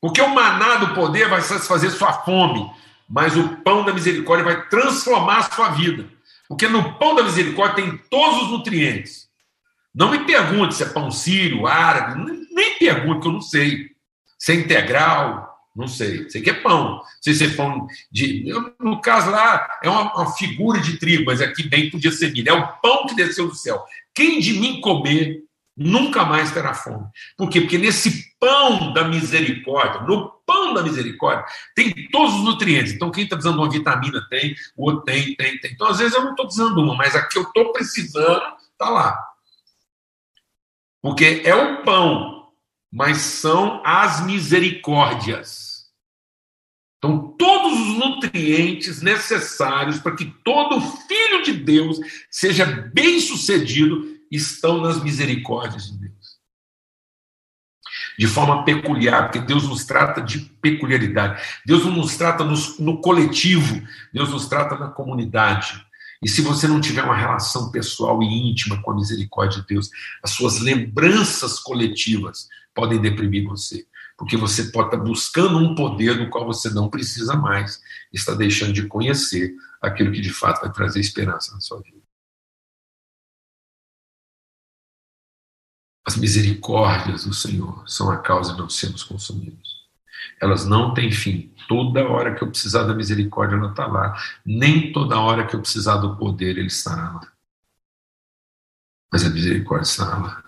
Porque 0.00 0.22
o 0.22 0.34
maná 0.34 0.76
do 0.76 0.94
poder 0.94 1.28
vai 1.28 1.42
satisfazer 1.42 1.90
sua 1.90 2.12
fome, 2.22 2.72
mas 3.06 3.36
o 3.36 3.56
pão 3.56 3.84
da 3.84 3.92
misericórdia 3.92 4.44
vai 4.44 4.68
transformar 4.68 5.38
a 5.38 5.50
sua 5.50 5.68
vida. 5.70 6.08
Porque 6.50 6.66
no 6.66 6.98
pão 6.98 7.14
da 7.14 7.22
misericórdia 7.22 7.76
tem 7.76 7.96
todos 8.10 8.42
os 8.42 8.50
nutrientes. 8.50 9.28
Não 9.94 10.10
me 10.10 10.18
pergunte 10.26 10.74
se 10.74 10.82
é 10.82 10.86
pão 10.86 11.08
sírio, 11.08 11.64
árabe, 11.64 12.20
nem 12.50 12.76
pergunte, 12.76 13.20
que 13.20 13.28
eu 13.28 13.32
não 13.32 13.40
sei. 13.40 13.90
Se 14.36 14.50
é 14.50 14.56
integral, 14.56 15.48
não 15.76 15.86
sei. 15.86 16.28
Sei 16.28 16.42
que 16.42 16.50
é 16.50 16.54
pão. 16.54 17.00
Sei 17.20 17.34
se 17.34 17.44
é 17.44 17.50
pão 17.50 17.86
de. 18.10 18.52
No 18.80 19.00
caso 19.00 19.30
lá, 19.30 19.78
é 19.80 19.88
uma, 19.88 20.12
uma 20.12 20.32
figura 20.32 20.80
de 20.80 20.98
trigo, 20.98 21.26
mas 21.26 21.40
aqui 21.40 21.68
bem 21.68 21.88
podia 21.88 22.10
ser 22.10 22.32
milho. 22.32 22.48
É 22.48 22.52
o 22.52 22.66
pão 22.80 23.06
que 23.06 23.14
desceu 23.14 23.46
do 23.46 23.54
céu. 23.54 23.84
Quem 24.12 24.40
de 24.40 24.54
mim 24.54 24.80
comer 24.80 25.44
nunca 25.76 26.24
mais 26.24 26.50
terá 26.50 26.74
fome. 26.74 27.06
Por 27.36 27.48
quê? 27.48 27.60
Porque 27.60 27.78
nesse 27.78 28.36
pão 28.40 28.92
da 28.92 29.04
misericórdia, 29.04 30.02
no 30.02 30.32
pão 30.50 30.74
da 30.74 30.82
misericórdia, 30.82 31.44
tem 31.76 31.94
todos 32.10 32.34
os 32.34 32.42
nutrientes. 32.42 32.92
Então, 32.92 33.12
quem 33.12 33.22
está 33.22 33.36
precisando 33.36 33.58
de 33.58 33.62
uma 33.62 33.70
vitamina 33.70 34.26
tem, 34.28 34.56
o 34.76 34.86
outro 34.86 35.02
tem, 35.02 35.36
tem, 35.36 35.56
tem. 35.60 35.70
Então, 35.70 35.86
às 35.86 35.98
vezes 35.98 36.14
eu 36.14 36.24
não 36.24 36.30
estou 36.30 36.46
precisando 36.46 36.80
uma, 36.80 36.96
mas 36.96 37.14
a 37.14 37.22
que 37.22 37.38
eu 37.38 37.42
estou 37.42 37.72
precisando 37.72 38.42
está 38.72 38.90
lá. 38.90 39.24
Porque 41.00 41.42
é 41.44 41.54
o 41.54 41.84
pão, 41.84 42.48
mas 42.92 43.18
são 43.18 43.80
as 43.84 44.26
misericórdias. 44.26 45.88
Então, 46.98 47.34
todos 47.38 47.72
os 47.72 47.96
nutrientes 47.96 49.00
necessários 49.00 50.00
para 50.00 50.16
que 50.16 50.26
todo 50.44 50.80
filho 50.80 51.42
de 51.44 51.52
Deus 51.52 51.98
seja 52.28 52.66
bem-sucedido 52.66 54.18
estão 54.30 54.80
nas 54.80 55.02
misericórdias 55.02 55.90
de 55.90 55.98
Deus. 55.98 56.19
De 58.20 58.26
forma 58.26 58.64
peculiar, 58.64 59.24
porque 59.30 59.38
Deus 59.38 59.66
nos 59.66 59.86
trata 59.86 60.20
de 60.20 60.40
peculiaridade. 60.60 61.40
Deus 61.64 61.86
não 61.86 61.92
nos 61.92 62.18
trata 62.18 62.44
no, 62.44 62.54
no 62.78 63.00
coletivo, 63.00 63.82
Deus 64.12 64.28
nos 64.28 64.46
trata 64.46 64.76
na 64.76 64.88
comunidade. 64.88 65.82
E 66.22 66.28
se 66.28 66.42
você 66.42 66.68
não 66.68 66.82
tiver 66.82 67.02
uma 67.02 67.16
relação 67.16 67.70
pessoal 67.70 68.22
e 68.22 68.50
íntima 68.50 68.82
com 68.82 68.90
a 68.90 68.94
misericórdia 68.94 69.62
de 69.62 69.66
Deus, 69.66 69.88
as 70.22 70.32
suas 70.32 70.60
lembranças 70.60 71.58
coletivas 71.58 72.46
podem 72.74 73.00
deprimir 73.00 73.48
você 73.48 73.86
porque 74.18 74.36
você 74.36 74.64
pode 74.64 74.88
estar 74.88 74.98
buscando 74.98 75.56
um 75.56 75.74
poder 75.74 76.18
do 76.18 76.28
qual 76.28 76.44
você 76.44 76.68
não 76.68 76.90
precisa 76.90 77.34
mais, 77.36 77.80
está 78.12 78.34
deixando 78.34 78.74
de 78.74 78.86
conhecer 78.86 79.54
aquilo 79.80 80.12
que 80.12 80.20
de 80.20 80.30
fato 80.30 80.60
vai 80.60 80.70
trazer 80.70 81.00
esperança 81.00 81.54
na 81.54 81.60
sua 81.60 81.80
vida. 81.80 81.96
As 86.10 86.16
misericórdias 86.16 87.24
do 87.24 87.32
Senhor 87.32 87.88
são 87.88 88.10
a 88.10 88.18
causa 88.18 88.52
de 88.52 88.58
não 88.58 88.68
sermos 88.68 89.04
consumidos. 89.04 89.88
Elas 90.42 90.66
não 90.66 90.92
têm 90.92 91.12
fim. 91.12 91.54
Toda 91.68 92.08
hora 92.08 92.34
que 92.34 92.42
eu 92.42 92.50
precisar 92.50 92.82
da 92.82 92.92
misericórdia, 92.92 93.54
ela 93.54 93.70
está 93.70 93.86
lá. 93.86 94.20
Nem 94.44 94.92
toda 94.92 95.20
hora 95.20 95.46
que 95.46 95.54
eu 95.54 95.60
precisar 95.60 95.98
do 95.98 96.16
poder, 96.16 96.58
ele 96.58 96.66
estará 96.66 97.12
lá. 97.12 97.32
Mas 99.12 99.24
a 99.24 99.30
misericórdia 99.30 99.88
está 99.88 100.18
lá. 100.18 100.42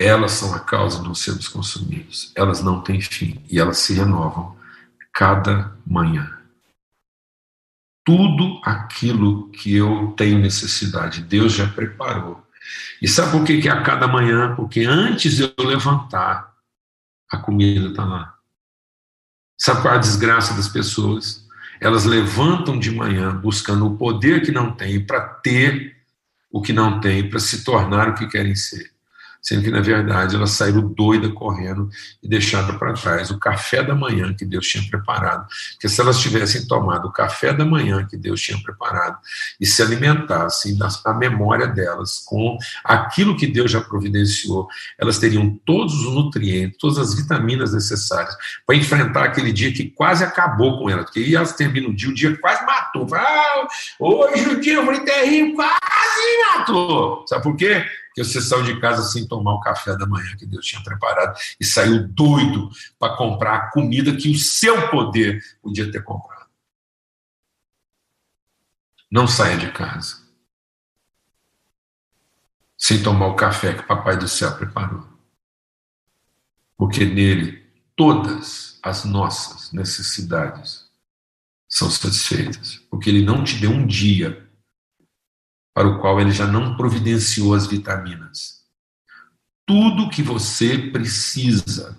Elas 0.00 0.32
são 0.32 0.52
a 0.52 0.58
causa 0.58 0.98
de 0.98 1.04
não 1.06 1.14
sermos 1.14 1.46
consumidos. 1.46 2.32
Elas 2.34 2.60
não 2.60 2.82
têm 2.82 3.00
fim 3.00 3.40
e 3.48 3.60
elas 3.60 3.78
se 3.78 3.94
renovam 3.94 4.58
cada 5.12 5.78
manhã. 5.86 6.35
Tudo 8.06 8.60
aquilo 8.64 9.50
que 9.50 9.74
eu 9.74 10.14
tenho 10.16 10.38
necessidade, 10.38 11.22
Deus 11.22 11.52
já 11.52 11.66
preparou. 11.66 12.42
E 13.02 13.08
sabe 13.08 13.32
por 13.32 13.44
que, 13.44 13.60
que 13.60 13.68
é 13.68 13.72
a 13.72 13.82
cada 13.82 14.06
manhã? 14.06 14.54
Porque 14.54 14.84
antes 14.84 15.36
de 15.36 15.42
eu 15.42 15.66
levantar, 15.66 16.54
a 17.30 17.36
comida 17.36 17.88
está 17.88 18.04
lá. 18.04 18.34
Sabe 19.58 19.82
qual 19.82 19.94
é 19.94 19.96
a 19.96 20.00
desgraça 20.00 20.54
das 20.54 20.68
pessoas? 20.68 21.46
Elas 21.80 22.04
levantam 22.04 22.78
de 22.78 22.90
manhã 22.90 23.36
buscando 23.36 23.86
o 23.86 23.96
poder 23.96 24.42
que 24.42 24.52
não 24.52 24.70
têm 24.72 25.04
para 25.04 25.20
ter 25.20 25.96
o 26.50 26.62
que 26.62 26.72
não 26.72 27.00
têm, 27.00 27.28
para 27.28 27.40
se 27.40 27.64
tornar 27.64 28.08
o 28.08 28.14
que 28.14 28.28
querem 28.28 28.54
ser 28.54 28.95
sendo 29.46 29.62
que, 29.62 29.70
na 29.70 29.80
verdade, 29.80 30.34
elas 30.34 30.50
saíram 30.50 30.80
doida 30.80 31.28
correndo 31.28 31.88
e 32.20 32.26
deixaram 32.26 32.76
para 32.76 32.94
trás 32.94 33.30
o 33.30 33.38
café 33.38 33.80
da 33.80 33.94
manhã 33.94 34.34
que 34.34 34.44
Deus 34.44 34.66
tinha 34.66 34.82
preparado. 34.90 35.46
Porque 35.72 35.88
se 35.88 36.00
elas 36.00 36.18
tivessem 36.18 36.66
tomado 36.66 37.06
o 37.06 37.12
café 37.12 37.52
da 37.52 37.64
manhã 37.64 38.04
que 38.04 38.16
Deus 38.16 38.40
tinha 38.40 38.60
preparado 38.60 39.16
e 39.60 39.64
se 39.64 39.80
alimentassem 39.80 40.76
da 40.76 41.14
memória 41.14 41.68
delas 41.68 42.24
com 42.26 42.58
aquilo 42.82 43.36
que 43.36 43.46
Deus 43.46 43.70
já 43.70 43.80
providenciou, 43.80 44.66
elas 44.98 45.20
teriam 45.20 45.56
todos 45.64 45.94
os 45.94 46.12
nutrientes, 46.12 46.76
todas 46.78 46.98
as 46.98 47.14
vitaminas 47.14 47.72
necessárias 47.72 48.36
para 48.66 48.74
enfrentar 48.74 49.26
aquele 49.26 49.52
dia 49.52 49.72
que 49.72 49.90
quase 49.90 50.24
acabou 50.24 50.80
com 50.80 50.90
elas. 50.90 51.04
Porque 51.04 51.32
elas 51.32 51.52
terminam 51.52 51.90
o 51.90 51.94
dia, 51.94 52.10
o 52.10 52.14
dia 52.14 52.36
quase 52.38 52.66
matou. 52.66 53.06
Ah, 53.14 53.68
hoje 54.00 54.48
o 54.48 54.60
dia 54.60 54.84
foi 54.84 55.04
terrível, 55.04 55.54
quase 55.54 56.58
matou. 56.58 57.24
Sabe 57.28 57.44
por 57.44 57.54
quê? 57.54 57.86
Que 58.16 58.24
você 58.24 58.40
saiu 58.40 58.62
de 58.62 58.80
casa 58.80 59.02
sem 59.02 59.28
tomar 59.28 59.52
o 59.52 59.60
café 59.60 59.94
da 59.94 60.06
manhã 60.06 60.34
que 60.38 60.46
Deus 60.46 60.64
tinha 60.64 60.82
preparado 60.82 61.38
e 61.60 61.64
saiu 61.66 62.08
doido 62.08 62.70
para 62.98 63.14
comprar 63.14 63.56
a 63.56 63.70
comida 63.70 64.16
que 64.16 64.30
o 64.30 64.38
seu 64.38 64.88
poder 64.88 65.44
podia 65.60 65.92
ter 65.92 66.02
comprado. 66.02 66.46
Não 69.10 69.28
saia 69.28 69.58
de 69.58 69.70
casa 69.70 70.24
sem 72.78 73.02
tomar 73.02 73.26
o 73.26 73.36
café 73.36 73.74
que 73.74 73.80
o 73.80 73.86
Papai 73.86 74.16
do 74.16 74.26
Céu 74.26 74.56
preparou. 74.56 75.06
Porque 76.74 77.04
nele 77.04 77.66
todas 77.94 78.78
as 78.82 79.04
nossas 79.04 79.72
necessidades 79.72 80.90
são 81.68 81.90
satisfeitas. 81.90 82.78
Porque 82.90 83.10
ele 83.10 83.22
não 83.22 83.44
te 83.44 83.58
deu 83.58 83.70
um 83.70 83.86
dia 83.86 84.45
para 85.76 85.88
o 85.88 85.98
qual 85.98 86.18
ele 86.18 86.30
já 86.30 86.46
não 86.46 86.74
providenciou 86.74 87.52
as 87.52 87.66
vitaminas. 87.66 88.62
Tudo 89.66 90.08
que 90.08 90.22
você 90.22 90.78
precisa 90.78 91.98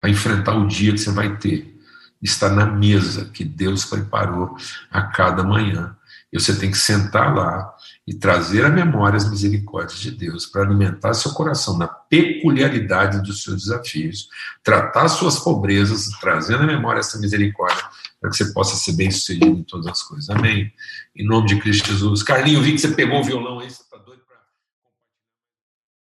para 0.00 0.08
enfrentar 0.08 0.54
o 0.54 0.66
dia 0.66 0.92
que 0.92 0.98
você 0.98 1.10
vai 1.10 1.36
ter 1.36 1.78
está 2.22 2.48
na 2.48 2.64
mesa 2.64 3.26
que 3.26 3.44
Deus 3.44 3.84
preparou 3.84 4.56
a 4.90 5.02
cada 5.02 5.44
manhã. 5.44 5.94
E 6.32 6.40
você 6.40 6.56
tem 6.56 6.70
que 6.70 6.78
sentar 6.78 7.34
lá 7.34 7.70
e 8.06 8.14
trazer 8.14 8.64
à 8.64 8.70
memória 8.70 9.18
as 9.18 9.28
misericórdias 9.28 10.00
de 10.00 10.12
Deus 10.12 10.46
para 10.46 10.62
alimentar 10.62 11.12
seu 11.12 11.32
coração 11.32 11.76
na 11.76 11.86
peculiaridade 11.86 13.22
dos 13.22 13.42
seus 13.42 13.64
desafios, 13.64 14.30
tratar 14.64 15.08
suas 15.08 15.38
pobrezas, 15.38 16.08
trazendo 16.18 16.62
à 16.62 16.66
memória 16.66 17.00
essa 17.00 17.18
misericórdia 17.18 17.84
para 18.26 18.32
que 18.32 18.38
você 18.38 18.52
possa 18.52 18.74
ser 18.74 18.96
bem 18.96 19.08
sucedido 19.08 19.46
em 19.46 19.62
todas 19.62 19.86
as 19.86 20.02
coisas. 20.02 20.28
Amém? 20.30 20.72
Em 21.16 21.24
nome 21.24 21.46
de 21.46 21.60
Cristo 21.60 21.92
Jesus. 21.92 22.24
Carlinho, 22.24 22.60
vi 22.60 22.72
que 22.72 22.78
você 22.78 22.88
pegou 22.88 23.20
o 23.20 23.24
violão 23.24 23.60
aí. 23.60 23.68